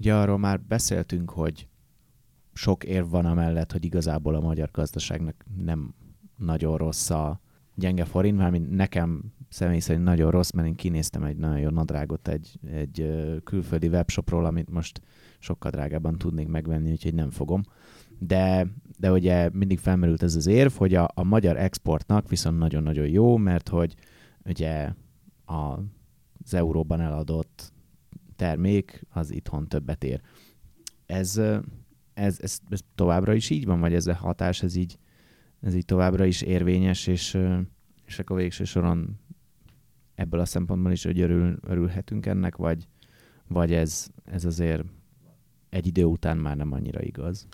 Ugye 0.00 0.14
arról 0.14 0.38
már 0.38 0.60
beszéltünk, 0.60 1.30
hogy 1.30 1.68
sok 2.52 2.84
érv 2.84 3.10
van 3.10 3.26
amellett, 3.26 3.72
hogy 3.72 3.84
igazából 3.84 4.34
a 4.34 4.40
magyar 4.40 4.68
gazdaságnak 4.72 5.44
nem 5.56 5.94
nagyon 6.36 6.76
rossz 6.76 7.10
a 7.10 7.40
gyenge 7.74 8.04
forint, 8.04 8.36
mármint 8.36 8.70
nekem 8.70 9.32
személy 9.48 9.78
szerint 9.78 10.04
nagyon 10.04 10.30
rossz, 10.30 10.50
mert 10.50 10.68
én 10.68 10.74
kinéztem 10.74 11.22
egy 11.22 11.36
nagyon 11.36 11.58
jó 11.58 11.68
nadrágot 11.68 12.28
egy, 12.28 12.58
egy 12.72 13.06
külföldi 13.44 13.88
webshopról, 13.88 14.44
amit 14.44 14.70
most 14.70 15.00
sokkal 15.38 15.70
drágában 15.70 16.18
tudnék 16.18 16.48
megvenni, 16.48 16.90
úgyhogy 16.90 17.14
nem 17.14 17.30
fogom. 17.30 17.62
De, 18.18 18.66
de 18.98 19.12
ugye 19.12 19.50
mindig 19.52 19.78
felmerült 19.78 20.22
ez 20.22 20.34
az 20.34 20.46
érv, 20.46 20.72
hogy 20.72 20.94
a, 20.94 21.08
a 21.14 21.22
magyar 21.22 21.56
exportnak 21.56 22.28
viszont 22.28 22.58
nagyon-nagyon 22.58 23.08
jó, 23.08 23.36
mert 23.36 23.68
hogy 23.68 23.94
ugye 24.44 24.92
a, 25.44 25.78
az 26.44 26.54
euróban 26.54 27.00
eladott 27.00 27.72
termék 28.40 29.02
az 29.10 29.32
itthon 29.32 29.68
többet 29.68 30.04
ér. 30.04 30.20
Ez, 31.06 31.36
ez, 32.14 32.38
ez, 32.40 32.58
ez 32.68 32.80
továbbra 32.94 33.34
is 33.34 33.50
így 33.50 33.64
van, 33.64 33.80
vagy 33.80 33.94
ez 33.94 34.06
a 34.06 34.14
hatás, 34.14 34.62
ez 34.62 34.74
így, 34.74 34.98
ez 35.60 35.74
így 35.74 35.84
továbbra 35.84 36.24
is 36.24 36.42
érvényes, 36.42 37.06
és, 37.06 37.38
és 38.04 38.18
akkor 38.18 38.36
végső 38.36 38.64
soron 38.64 39.20
ebből 40.14 40.40
a 40.40 40.44
szempontból 40.44 40.92
is, 40.92 41.04
hogy 41.04 41.20
örül, 41.20 41.58
örülhetünk 41.62 42.26
ennek, 42.26 42.56
vagy, 42.56 42.88
vagy 43.46 43.72
ez, 43.72 44.06
ez 44.24 44.44
azért 44.44 44.84
egy 45.68 45.86
idő 45.86 46.04
után 46.04 46.36
már 46.36 46.56
nem 46.56 46.72
annyira 46.72 47.02
igaz? 47.02 47.46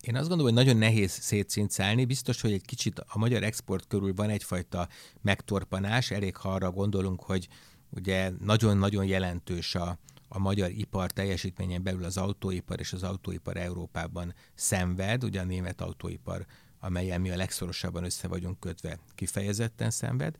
Én 0.00 0.16
azt 0.16 0.28
gondolom, 0.28 0.54
hogy 0.54 0.64
nagyon 0.64 0.76
nehéz 0.76 1.10
szétszincálni. 1.10 2.04
Biztos, 2.04 2.40
hogy 2.40 2.52
egy 2.52 2.64
kicsit 2.64 2.98
a 2.98 3.18
magyar 3.18 3.42
export 3.42 3.86
körül 3.86 4.14
van 4.14 4.30
egyfajta 4.30 4.88
megtorpanás, 5.20 6.10
elég 6.10 6.36
ha 6.36 6.48
arra 6.48 6.70
gondolunk, 6.70 7.22
hogy 7.22 7.48
ugye 7.90 8.30
nagyon-nagyon 8.40 9.04
jelentős 9.04 9.74
a, 9.74 9.98
a 10.34 10.38
magyar 10.38 10.70
ipar 10.70 11.10
teljesítményen 11.10 11.82
belül 11.82 12.04
az 12.04 12.16
autóipar 12.16 12.80
és 12.80 12.92
az 12.92 13.02
autóipar 13.02 13.56
Európában 13.56 14.34
szenved, 14.54 15.24
ugye 15.24 15.40
a 15.40 15.44
német 15.44 15.80
autóipar, 15.80 16.46
amelyen 16.80 17.20
mi 17.20 17.30
a 17.30 17.36
legszorosabban 17.36 18.04
össze 18.04 18.28
vagyunk 18.28 18.60
kötve, 18.60 18.98
kifejezetten 19.14 19.90
szenved. 19.90 20.36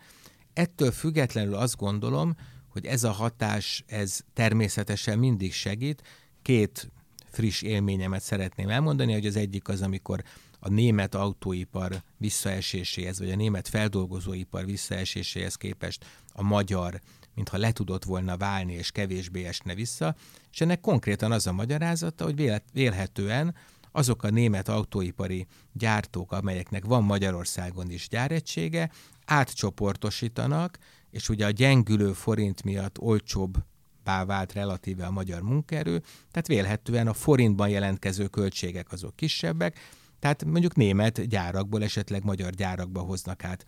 Ettől 0.52 0.90
függetlenül 0.90 1.54
azt 1.54 1.76
gondolom, 1.76 2.36
hogy 2.68 2.86
ez 2.86 3.04
a 3.04 3.10
hatás, 3.10 3.84
ez 3.86 4.20
természetesen 4.34 5.18
mindig 5.18 5.52
segít. 5.52 6.02
Két 6.42 6.90
friss 7.30 7.62
élményemet 7.62 8.22
szeretném 8.22 8.68
elmondani, 8.68 9.12
hogy 9.12 9.26
az 9.26 9.36
egyik 9.36 9.68
az, 9.68 9.82
amikor 9.82 10.22
a 10.58 10.68
német 10.68 11.14
autóipar 11.14 12.02
visszaeséséhez, 12.16 13.18
vagy 13.18 13.30
a 13.30 13.36
német 13.36 13.68
feldolgozóipar 13.68 14.64
visszaeséséhez 14.64 15.54
képest 15.54 16.04
a 16.32 16.42
magyar 16.42 17.00
mintha 17.34 17.56
le 17.56 17.72
tudott 17.72 18.04
volna 18.04 18.36
válni, 18.36 18.72
és 18.72 18.90
kevésbé 18.90 19.44
esne 19.44 19.74
vissza, 19.74 20.14
és 20.52 20.60
ennek 20.60 20.80
konkrétan 20.80 21.32
az 21.32 21.46
a 21.46 21.52
magyarázata, 21.52 22.24
hogy 22.24 22.52
vélhetően 22.72 23.54
azok 23.92 24.22
a 24.22 24.30
német 24.30 24.68
autóipari 24.68 25.46
gyártók, 25.72 26.32
amelyeknek 26.32 26.84
van 26.84 27.04
Magyarországon 27.04 27.90
is 27.90 28.08
gyáregysége, 28.08 28.90
átcsoportosítanak, 29.24 30.78
és 31.10 31.28
ugye 31.28 31.46
a 31.46 31.50
gyengülő 31.50 32.12
forint 32.12 32.62
miatt 32.62 33.00
olcsóbb 33.00 33.56
vált 34.04 34.52
relatíve 34.52 35.06
a 35.06 35.10
magyar 35.10 35.42
munkaerő, 35.42 36.02
tehát 36.30 36.46
vélhetően 36.46 37.06
a 37.06 37.12
forintban 37.12 37.68
jelentkező 37.68 38.26
költségek 38.26 38.92
azok 38.92 39.16
kisebbek, 39.16 39.78
tehát 40.18 40.44
mondjuk 40.44 40.74
német 40.74 41.28
gyárakból 41.28 41.82
esetleg 41.82 42.24
magyar 42.24 42.50
gyárakba 42.50 43.00
hoznak 43.00 43.44
át 43.44 43.64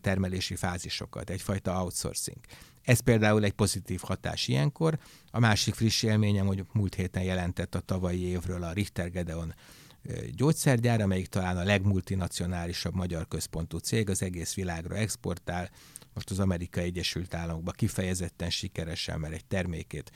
termelési 0.00 0.56
fázisokat, 0.56 1.30
egyfajta 1.30 1.82
outsourcing. 1.82 2.38
Ez 2.82 3.00
például 3.00 3.44
egy 3.44 3.52
pozitív 3.52 4.00
hatás 4.00 4.48
ilyenkor. 4.48 4.98
A 5.30 5.38
másik 5.38 5.74
friss 5.74 6.02
élményem, 6.02 6.46
hogy 6.46 6.64
múlt 6.72 6.94
héten 6.94 7.22
jelentett 7.22 7.74
a 7.74 7.80
tavalyi 7.80 8.20
évről 8.20 8.62
a 8.62 8.72
Richter 8.72 9.10
Gedeon 9.10 9.54
gyógyszergyár, 10.30 11.00
amelyik 11.00 11.26
talán 11.26 11.56
a 11.56 11.64
legmultinacionálisabb 11.64 12.94
magyar 12.94 13.28
központú 13.28 13.78
cég, 13.78 14.10
az 14.10 14.22
egész 14.22 14.54
világra 14.54 14.96
exportál, 14.96 15.70
most 16.14 16.30
az 16.30 16.38
Amerikai 16.38 16.84
Egyesült 16.84 17.34
Államokba 17.34 17.70
kifejezetten 17.70 18.50
sikeresen, 18.50 19.20
mert 19.20 19.34
egy 19.34 19.44
termékét 19.44 20.12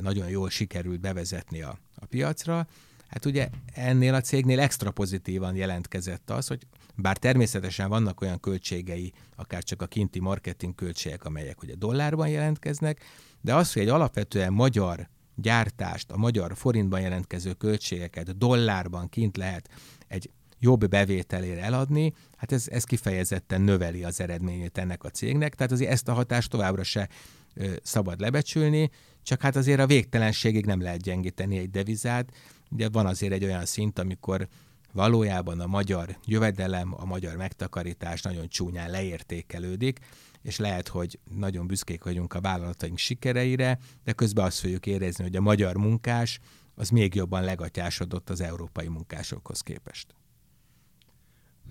nagyon 0.00 0.28
jól 0.28 0.50
sikerült 0.50 1.00
bevezetni 1.00 1.62
a, 1.62 1.78
a 1.94 2.06
piacra. 2.06 2.66
Hát 3.08 3.24
ugye 3.24 3.48
ennél 3.72 4.14
a 4.14 4.20
cégnél 4.20 4.60
extra 4.60 4.90
pozitívan 4.90 5.54
jelentkezett 5.54 6.30
az, 6.30 6.46
hogy 6.46 6.66
bár 6.94 7.16
természetesen 7.16 7.88
vannak 7.88 8.20
olyan 8.20 8.40
költségei, 8.40 9.12
akár 9.36 9.62
csak 9.62 9.82
a 9.82 9.86
kinti 9.86 10.20
marketing 10.20 10.74
költségek, 10.74 11.24
amelyek 11.24 11.62
ugye 11.62 11.74
dollárban 11.74 12.28
jelentkeznek, 12.28 13.04
de 13.40 13.54
az, 13.54 13.72
hogy 13.72 13.82
egy 13.82 13.88
alapvetően 13.88 14.52
magyar 14.52 15.08
gyártást, 15.34 16.10
a 16.10 16.16
magyar 16.16 16.56
forintban 16.56 17.00
jelentkező 17.00 17.52
költségeket 17.52 18.38
dollárban 18.38 19.08
kint 19.08 19.36
lehet 19.36 19.68
egy 20.08 20.30
jobb 20.58 20.88
bevételére 20.88 21.62
eladni, 21.62 22.12
hát 22.36 22.52
ez, 22.52 22.68
ez 22.68 22.84
kifejezetten 22.84 23.60
növeli 23.60 24.04
az 24.04 24.20
eredményét 24.20 24.78
ennek 24.78 25.04
a 25.04 25.10
cégnek, 25.10 25.54
tehát 25.54 25.72
azért 25.72 25.90
ezt 25.90 26.08
a 26.08 26.12
hatást 26.12 26.50
továbbra 26.50 26.82
se 26.82 27.08
ö, 27.54 27.72
szabad 27.82 28.20
lebecsülni, 28.20 28.90
csak 29.22 29.40
hát 29.40 29.56
azért 29.56 29.80
a 29.80 29.86
végtelenségig 29.86 30.66
nem 30.66 30.80
lehet 30.80 31.02
gyengíteni 31.02 31.58
egy 31.58 31.70
devizát, 31.70 32.30
ugye 32.70 32.88
van 32.88 33.06
azért 33.06 33.32
egy 33.32 33.44
olyan 33.44 33.64
szint, 33.64 33.98
amikor 33.98 34.48
valójában 34.92 35.60
a 35.60 35.66
magyar 35.66 36.18
jövedelem, 36.24 36.94
a 36.96 37.04
magyar 37.04 37.36
megtakarítás 37.36 38.22
nagyon 38.22 38.48
csúnyán 38.48 38.90
leértékelődik, 38.90 39.98
és 40.42 40.58
lehet, 40.58 40.88
hogy 40.88 41.18
nagyon 41.30 41.66
büszkék 41.66 42.04
vagyunk 42.04 42.34
a 42.34 42.40
vállalataink 42.40 42.98
sikereire, 42.98 43.78
de 44.04 44.12
közben 44.12 44.44
azt 44.44 44.58
fogjuk 44.58 44.86
érezni, 44.86 45.24
hogy 45.24 45.36
a 45.36 45.40
magyar 45.40 45.76
munkás 45.76 46.40
az 46.74 46.88
még 46.88 47.14
jobban 47.14 47.42
legatyásodott 47.42 48.30
az 48.30 48.40
európai 48.40 48.88
munkásokhoz 48.88 49.60
képest. 49.60 50.14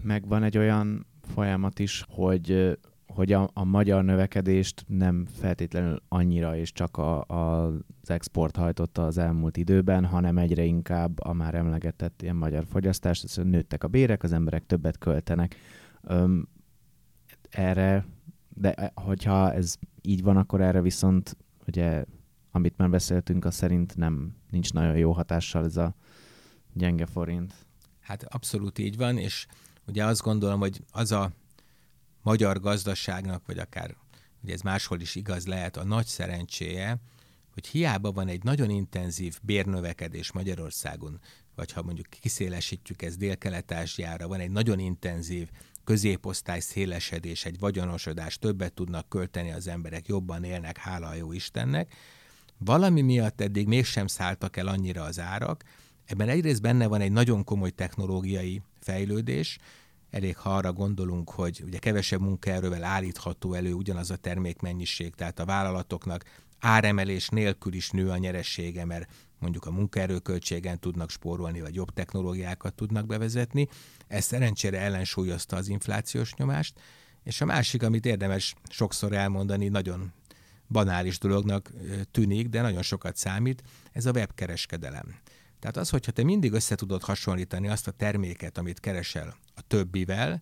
Megvan 0.02 0.44
egy 0.44 0.58
olyan 0.58 1.06
folyamat 1.34 1.80
is, 1.80 2.06
hogy 2.10 2.78
hogy 3.08 3.32
a, 3.32 3.50
a 3.54 3.64
magyar 3.64 4.04
növekedést 4.04 4.84
nem 4.88 5.26
feltétlenül 5.26 6.02
annyira 6.08 6.56
és 6.56 6.72
csak 6.72 6.98
a, 6.98 7.24
a, 7.28 7.66
az 7.66 8.10
export 8.10 8.56
hajtotta 8.56 9.06
az 9.06 9.18
elmúlt 9.18 9.58
időben, 9.58 10.06
hanem 10.06 10.38
egyre 10.38 10.64
inkább 10.64 11.20
a 11.20 11.34
már 11.34 11.56
emlegetett 11.56 12.22
ilyen 12.22 12.36
magyar 12.36 12.66
fogyasztást, 12.66 13.24
az, 13.24 13.36
nőttek 13.36 13.84
a 13.84 13.88
bérek, 13.88 14.24
az 14.24 14.32
emberek 14.32 14.66
többet 14.66 14.98
költenek. 14.98 15.56
Öm, 16.02 16.48
erre, 17.50 18.06
de 18.50 18.74
e, 18.74 18.92
hogyha 18.96 19.54
ez 19.54 19.76
így 20.02 20.24
van, 20.24 20.38
akkor 20.38 20.62
erre 20.62 20.82
viszont 20.82 21.38
ugye, 21.68 22.06
amit 22.52 22.78
már 22.78 22.90
beszéltünk, 22.90 23.46
az 23.46 23.56
szerint 23.56 23.96
nem 23.96 24.36
nincs 24.50 24.74
nagyon 24.74 24.98
jó 24.98 25.12
hatással 25.12 25.64
ez 25.64 25.78
a 25.78 25.96
gyenge 26.74 27.06
forint. 27.06 27.54
Hát 28.00 28.24
abszolút 28.24 28.80
így 28.80 28.98
van, 28.98 29.18
és 29.18 29.48
ugye 29.88 30.06
azt 30.06 30.22
gondolom, 30.22 30.60
hogy 30.60 30.84
az 30.92 31.12
a 31.12 31.32
magyar 32.26 32.60
gazdaságnak, 32.60 33.46
vagy 33.46 33.58
akár 33.58 33.96
ugye 34.44 34.54
ez 34.54 34.62
máshol 34.62 35.00
is 35.00 35.16
igaz 35.16 35.46
lehet, 35.46 35.78
a 35.78 35.84
nagy 35.84 36.06
szerencséje, 36.06 36.98
hogy 37.54 37.68
hiába 37.68 38.12
van 38.12 38.28
egy 38.28 38.44
nagyon 38.44 38.70
intenzív 38.70 39.40
bérnövekedés 39.42 40.32
Magyarországon, 40.32 41.20
vagy 41.56 41.72
ha 41.72 41.82
mondjuk 41.82 42.08
kiszélesítjük 42.10 43.02
ezt 43.02 43.18
dél-kelet-ázsiára, 43.18 44.28
van 44.28 44.40
egy 44.40 44.52
nagyon 44.52 44.80
intenzív 44.80 45.50
középosztály 45.84 46.60
szélesedés, 46.60 47.46
egy 47.46 47.60
vagyonosodás, 47.60 48.38
többet 48.38 48.74
tudnak 48.74 49.10
költeni 49.10 49.52
az 49.52 49.68
emberek, 49.68 50.08
jobban 50.08 50.44
élnek, 50.44 50.78
hála 50.78 51.08
a 51.08 51.14
jó 51.14 51.32
Istennek. 51.32 51.96
Valami 52.58 53.02
miatt 53.02 53.42
eddig 53.42 53.68
mégsem 53.68 54.08
szálltak 54.08 54.58
el 54.58 54.68
annyira 54.68 55.04
az 55.04 55.20
árak, 55.20 55.64
ebben 56.06 56.30
egyrészt 56.30 56.62
benne 56.62 56.88
van 56.88 57.02
egy 57.02 57.12
nagyon 57.12 57.44
komoly 57.44 57.72
technológiai 57.72 58.62
fejlődés, 58.80 59.58
elég 60.10 60.38
ha 60.38 60.56
arra 60.56 60.74
gondolunk, 60.74 61.30
hogy 61.30 61.64
ugye 61.66 61.78
kevesebb 61.78 62.22
munkaerővel 62.22 62.84
állítható 62.84 63.54
elő 63.54 63.74
ugyanaz 63.74 64.12
a 64.12 64.16
termékmennyiség, 64.16 65.16
tehát 65.16 65.40
a 65.40 65.46
vállalatoknak 65.46 66.24
áremelés 66.60 67.30
nélkül 67.30 67.74
is 67.74 67.90
nő 67.90 68.10
a 68.10 68.18
nyeressége, 68.18 68.86
mert 68.86 69.12
mondjuk 69.40 69.66
a 69.66 69.72
munkaerőköltségen 69.72 70.80
tudnak 70.80 71.10
spórolni, 71.10 71.62
vagy 71.62 71.76
jobb 71.76 71.94
technológiákat 71.94 72.74
tudnak 72.74 73.06
bevezetni. 73.06 73.68
Ez 74.08 74.26
szerencsére 74.26 74.80
ellensúlyozta 74.80 75.56
az 75.56 75.68
inflációs 75.68 76.34
nyomást. 76.34 76.80
És 77.24 77.42
a 77.42 77.46
másik, 77.46 77.84
amit 77.84 78.06
érdemes 78.06 78.56
sokszor 78.70 79.14
elmondani, 79.14 79.68
nagyon 79.68 80.14
banális 80.68 81.18
dolognak 81.18 81.72
tűnik, 82.12 82.48
de 82.48 82.62
nagyon 82.62 82.82
sokat 82.82 83.16
számít, 83.16 83.64
ez 83.92 84.06
a 84.06 84.12
webkereskedelem. 84.12 85.16
Tehát 85.60 85.78
az, 85.78 85.90
hogyha 85.90 86.12
te 86.12 86.24
mindig 86.24 86.52
össze 86.52 86.76
tudod 86.76 87.04
hasonlítani 87.04 87.68
azt 87.68 87.88
a 87.88 87.92
terméket, 87.92 88.58
amit 88.58 88.80
keresel 88.80 89.36
a 89.56 89.62
többivel, 89.62 90.42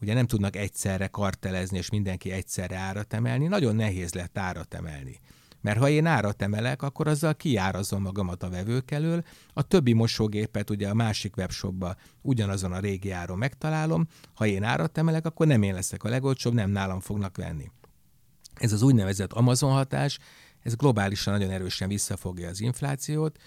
ugye 0.00 0.14
nem 0.14 0.26
tudnak 0.26 0.56
egyszerre 0.56 1.06
kartelezni, 1.06 1.78
és 1.78 1.90
mindenki 1.90 2.30
egyszerre 2.30 2.76
árat 2.76 3.12
emelni, 3.12 3.46
nagyon 3.46 3.76
nehéz 3.76 4.14
lett 4.14 4.38
árat 4.38 4.74
emelni. 4.74 5.20
Mert 5.60 5.78
ha 5.78 5.88
én 5.88 6.06
árat 6.06 6.42
emelek, 6.42 6.82
akkor 6.82 7.08
azzal 7.08 7.34
kiárazom 7.34 8.02
magamat 8.02 8.42
a 8.42 8.48
vevők 8.48 8.90
elől, 8.90 9.24
a 9.52 9.62
többi 9.62 9.92
mosógépet 9.92 10.70
ugye 10.70 10.88
a 10.88 10.94
másik 10.94 11.36
webshopba 11.36 11.96
ugyanazon 12.22 12.72
a 12.72 12.78
régi 12.78 13.10
áron 13.10 13.38
megtalálom, 13.38 14.06
ha 14.34 14.46
én 14.46 14.62
árat 14.62 14.98
emelek, 14.98 15.26
akkor 15.26 15.46
nem 15.46 15.62
én 15.62 15.74
leszek 15.74 16.04
a 16.04 16.08
legolcsóbb, 16.08 16.54
nem 16.54 16.70
nálam 16.70 17.00
fognak 17.00 17.36
venni. 17.36 17.70
Ez 18.54 18.72
az 18.72 18.82
úgynevezett 18.82 19.32
Amazon 19.32 19.72
hatás, 19.72 20.18
ez 20.62 20.74
globálisan 20.74 21.32
nagyon 21.32 21.50
erősen 21.50 21.88
visszafogja 21.88 22.48
az 22.48 22.60
inflációt, 22.60 23.38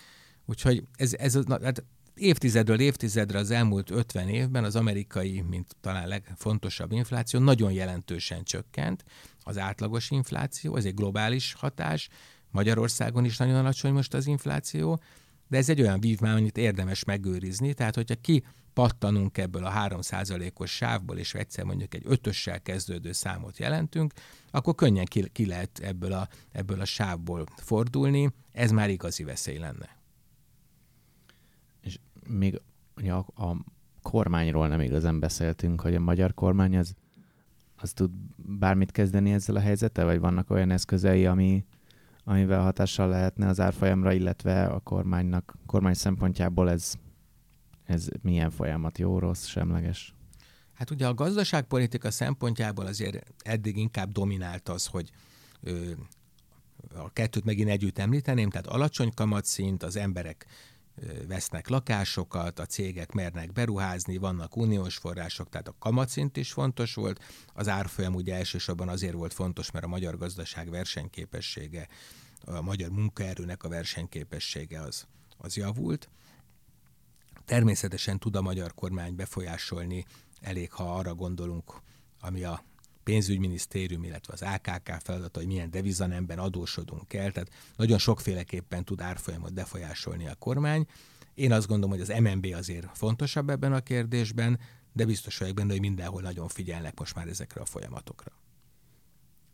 úgyhogy 0.45 0.83
ez, 0.95 1.13
ez 1.13 1.39
hát 1.61 1.83
évtizedről 2.19 2.79
évtizedre 2.79 3.39
az 3.39 3.51
elmúlt 3.51 3.89
50 3.89 4.29
évben 4.29 4.63
az 4.63 4.75
amerikai, 4.75 5.41
mint 5.41 5.75
talán 5.81 6.07
legfontosabb 6.07 6.91
infláció 6.91 7.39
nagyon 7.39 7.71
jelentősen 7.71 8.43
csökkent, 8.43 9.03
az 9.43 9.57
átlagos 9.57 10.11
infláció, 10.11 10.75
ez 10.75 10.85
egy 10.85 10.93
globális 10.93 11.53
hatás, 11.53 12.09
Magyarországon 12.51 13.25
is 13.25 13.37
nagyon 13.37 13.55
alacsony 13.55 13.93
most 13.93 14.13
az 14.13 14.27
infláció, 14.27 15.01
de 15.47 15.57
ez 15.57 15.69
egy 15.69 15.81
olyan 15.81 15.99
vívmány, 15.99 16.37
amit 16.37 16.57
érdemes 16.57 17.03
megőrizni, 17.03 17.73
tehát 17.73 17.95
hogyha 17.95 18.15
ki 18.15 18.43
pattanunk 18.73 19.37
ebből 19.37 19.65
a 19.65 19.87
3%-os 19.87 20.71
sávból, 20.71 21.17
és 21.17 21.33
egyszer 21.33 21.63
mondjuk 21.63 21.93
egy 21.93 22.03
ötössel 22.05 22.61
kezdődő 22.61 23.11
számot 23.11 23.57
jelentünk, 23.57 24.13
akkor 24.51 24.75
könnyen 24.75 25.05
ki, 25.05 25.29
ki 25.31 25.45
lehet 25.45 25.79
ebből 25.79 26.13
a, 26.13 26.27
ebből 26.51 26.81
a 26.81 26.85
sávból 26.85 27.45
fordulni, 27.57 28.29
ez 28.51 28.71
már 28.71 28.89
igazi 28.89 29.23
veszély 29.23 29.57
lenne. 29.57 29.98
Még 32.29 32.61
ugye 32.95 33.13
a, 33.13 33.25
a 33.35 33.55
kormányról 34.01 34.67
nem 34.67 34.81
igazán 34.81 35.19
beszéltünk, 35.19 35.81
hogy 35.81 35.95
a 35.95 35.99
magyar 35.99 36.33
kormány 36.33 36.77
az, 36.77 36.95
az 37.75 37.93
tud 37.93 38.11
bármit 38.35 38.91
kezdeni 38.91 39.31
ezzel 39.31 39.55
a 39.55 39.59
helyzettel, 39.59 40.05
vagy 40.05 40.19
vannak 40.19 40.49
olyan 40.49 40.71
eszközei, 40.71 41.25
ami, 41.25 41.65
amivel 42.23 42.61
hatással 42.61 43.09
lehetne 43.09 43.47
az 43.47 43.59
árfolyamra, 43.59 44.11
illetve 44.11 44.65
a 44.65 44.79
kormánynak, 44.79 45.57
kormány 45.65 45.93
szempontjából 45.93 46.69
ez, 46.69 46.93
ez 47.85 48.07
milyen 48.21 48.49
folyamat, 48.49 48.97
jó, 48.97 49.19
rossz, 49.19 49.45
semleges? 49.45 50.13
Hát 50.73 50.89
ugye 50.91 51.07
a 51.07 51.13
gazdaságpolitika 51.13 52.11
szempontjából 52.11 52.85
azért 52.85 53.33
eddig 53.37 53.77
inkább 53.77 54.11
dominált 54.11 54.69
az, 54.69 54.85
hogy 54.85 55.11
ö, 55.61 55.91
a 56.95 57.13
kettőt 57.13 57.45
megint 57.45 57.69
együtt 57.69 57.97
említeném, 57.97 58.49
tehát 58.49 58.67
alacsony 58.67 59.13
kamatszint, 59.13 59.83
az 59.83 59.95
emberek 59.95 60.45
vesznek 61.27 61.67
lakásokat, 61.67 62.59
a 62.59 62.65
cégek 62.65 63.11
mernek 63.11 63.51
beruházni, 63.51 64.17
vannak 64.17 64.55
uniós 64.55 64.97
források, 64.97 65.49
tehát 65.49 65.67
a 65.67 65.75
kamatszint 65.79 66.37
is 66.37 66.51
fontos 66.51 66.93
volt. 66.93 67.23
Az 67.53 67.67
árfolyam 67.67 68.15
ugye 68.15 68.35
elsősorban 68.35 68.89
azért 68.89 69.13
volt 69.13 69.33
fontos, 69.33 69.71
mert 69.71 69.85
a 69.85 69.87
magyar 69.87 70.17
gazdaság 70.17 70.69
versenyképessége, 70.69 71.87
a 72.45 72.61
magyar 72.61 72.89
munkaerőnek 72.89 73.63
a 73.63 73.69
versenyképessége 73.69 74.81
az, 74.81 75.07
az 75.37 75.55
javult. 75.57 76.09
Természetesen 77.45 78.19
tud 78.19 78.35
a 78.35 78.41
magyar 78.41 78.73
kormány 78.73 79.15
befolyásolni, 79.15 80.05
elég 80.41 80.71
ha 80.71 80.95
arra 80.95 81.15
gondolunk, 81.15 81.81
ami 82.19 82.43
a 82.43 82.63
pénzügyminisztérium, 83.09 84.03
illetve 84.03 84.33
az 84.33 84.41
AKK 84.41 85.01
feladata, 85.01 85.39
hogy 85.39 85.47
milyen 85.47 85.71
devizanemben 85.71 86.39
adósodunk 86.39 87.13
el, 87.13 87.31
tehát 87.31 87.49
nagyon 87.75 87.97
sokféleképpen 87.97 88.85
tud 88.85 89.01
árfolyamot 89.01 89.53
befolyásolni 89.53 90.27
a 90.27 90.35
kormány. 90.35 90.85
Én 91.33 91.51
azt 91.51 91.67
gondolom, 91.67 91.97
hogy 91.97 92.09
az 92.09 92.19
MNB 92.19 92.47
azért 92.53 92.97
fontosabb 92.97 93.49
ebben 93.49 93.73
a 93.73 93.79
kérdésben, 93.79 94.59
de 94.93 95.05
biztos 95.05 95.37
vagyok 95.37 95.55
benne, 95.55 95.71
hogy 95.71 95.79
mindenhol 95.79 96.21
nagyon 96.21 96.47
figyelnek 96.47 96.99
most 96.99 97.15
már 97.15 97.27
ezekre 97.27 97.61
a 97.61 97.65
folyamatokra. 97.65 98.31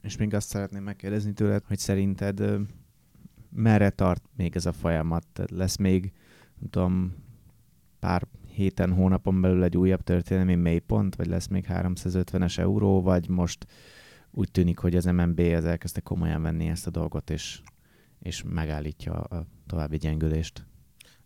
És 0.02 0.18
még 0.18 0.34
azt 0.34 0.48
szeretném 0.48 0.84
megkérdezni 0.84 1.34
tőled, 1.34 1.64
hogy 1.66 1.80
szerinted 1.80 2.42
merre 3.50 3.90
tart 3.90 4.24
még 4.36 4.56
ez 4.56 4.66
a 4.66 4.74
folyamat? 4.74 5.26
Lesz 5.48 5.76
még, 5.76 6.14
nem 6.60 6.70
tudom, 6.70 7.16
pár 8.00 8.28
héten, 8.56 8.94
hónapon 8.94 9.42
belül 9.42 9.64
egy 9.64 9.78
újabb 9.78 10.02
történelmi 10.02 10.56
mélypont, 10.56 11.16
vagy 11.16 11.28
lesz 11.28 11.48
még 11.48 11.66
350-es 11.70 12.58
euró, 12.58 13.02
vagy 13.02 13.30
most 13.30 13.66
úgy 14.32 14.52
tűnik, 14.52 14.80
hogy 14.80 14.96
az 14.96 15.06
MNB 15.06 15.40
az 15.40 15.66
elkezdte 15.66 16.00
komolyan 16.02 16.42
venni 16.42 16.68
ezt 16.68 16.88
a 16.88 16.90
dolgot, 16.90 17.30
és, 17.30 17.62
és 18.20 18.44
megállítja 18.46 19.14
a 19.14 19.46
további 19.68 19.98
gyengülést. 19.98 20.66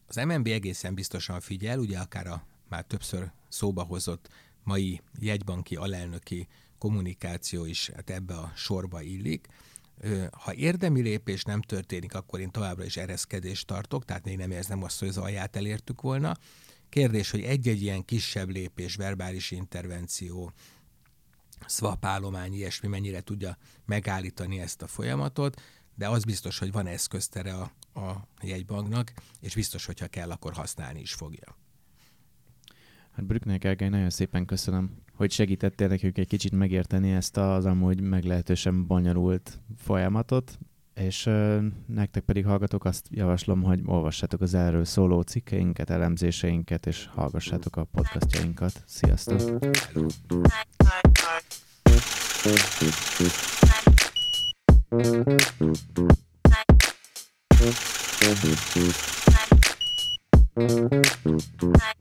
Az 0.08 0.16
MNB 0.16 0.48
egészen 0.48 0.94
biztosan 0.94 1.40
figyel, 1.40 1.80
ugye 1.80 2.00
akár 2.00 2.28
a 2.28 2.46
már 2.70 2.84
többször 2.84 3.32
szóba 3.48 3.84
hozott 3.84 4.30
mai 4.64 5.02
jegybanki 5.20 5.76
alelnöki 5.76 6.48
kommunikáció 6.78 7.66
is 7.66 7.90
hát 7.90 8.10
ebbe 8.10 8.34
a 8.34 8.52
sorba 8.56 9.02
illik. 9.02 9.48
Ha 10.32 10.54
érdemi 10.54 11.02
lépés 11.02 11.44
nem 11.44 11.62
történik, 11.62 12.16
akkor 12.16 12.40
én 12.40 12.52
továbbra 12.52 12.84
is 12.84 12.98
ereszkedést 12.98 13.68
tartok, 13.68 14.06
tehát 14.06 14.26
még 14.26 14.38
nem 14.38 14.52
érzem 14.52 14.84
azt, 14.84 15.00
hogy 15.00 15.08
az 15.08 15.18
alját 15.18 15.56
elértük 15.56 16.02
volna. 16.02 16.34
Kérdés, 16.90 17.32
hogy 17.32 17.42
egy-egy 17.42 17.82
ilyen 17.82 18.06
kisebb 18.06 18.50
lépés, 18.50 18.96
verbális 18.96 19.52
intervenció, 19.52 20.52
swap 21.68 22.06
állomány, 22.06 22.54
ilyesmi 22.54 22.88
mennyire 22.88 23.22
tudja 23.22 23.58
megállítani 23.86 24.60
ezt 24.60 24.82
a 24.82 24.88
folyamatot, 24.88 25.62
de 25.96 26.08
az 26.08 26.24
biztos, 26.24 26.60
hogy 26.60 26.72
van 26.72 26.88
eszköztere 26.88 27.54
a, 27.54 27.72
a 28.00 28.28
jegybanknak, 28.42 29.14
és 29.40 29.56
biztos, 29.56 29.86
hogyha 29.86 30.08
kell, 30.08 30.32
akkor 30.32 30.54
használni 30.54 31.00
is 31.00 31.14
fogja. 31.14 31.58
Hát 33.12 33.26
Brückner 33.26 33.58
Gergely, 33.58 33.90
nagyon 33.90 34.10
szépen 34.10 34.46
köszönöm, 34.46 35.04
hogy 35.14 35.32
segítettél 35.32 35.88
nekünk 35.88 36.18
egy 36.18 36.28
kicsit 36.28 36.52
megérteni 36.52 37.12
ezt 37.12 37.38
az 37.38 37.66
amúgy 37.66 38.02
meglehetősen 38.02 38.88
bonyolult 38.88 39.60
folyamatot 39.78 40.60
és 41.00 41.26
uh, 41.26 41.58
nektek 41.86 42.24
pedig 42.24 42.46
hallgatok, 42.46 42.86
azt 42.86 43.08
javaslom, 43.10 43.64
hogy 43.64 43.82
olvassátok 43.86 44.42
az 44.42 44.54
erről 44.54 44.86
szóló 44.86 45.22
cikkeinket, 45.22 45.90
elemzéseinket, 45.90 46.86
és 46.86 47.08
hallgassátok 47.16 47.76
a 47.76 47.84
podcastjainkat. 47.84 48.84
Sziasztok! 48.86 49.40
Thank 60.62 61.62
you. 61.62 61.99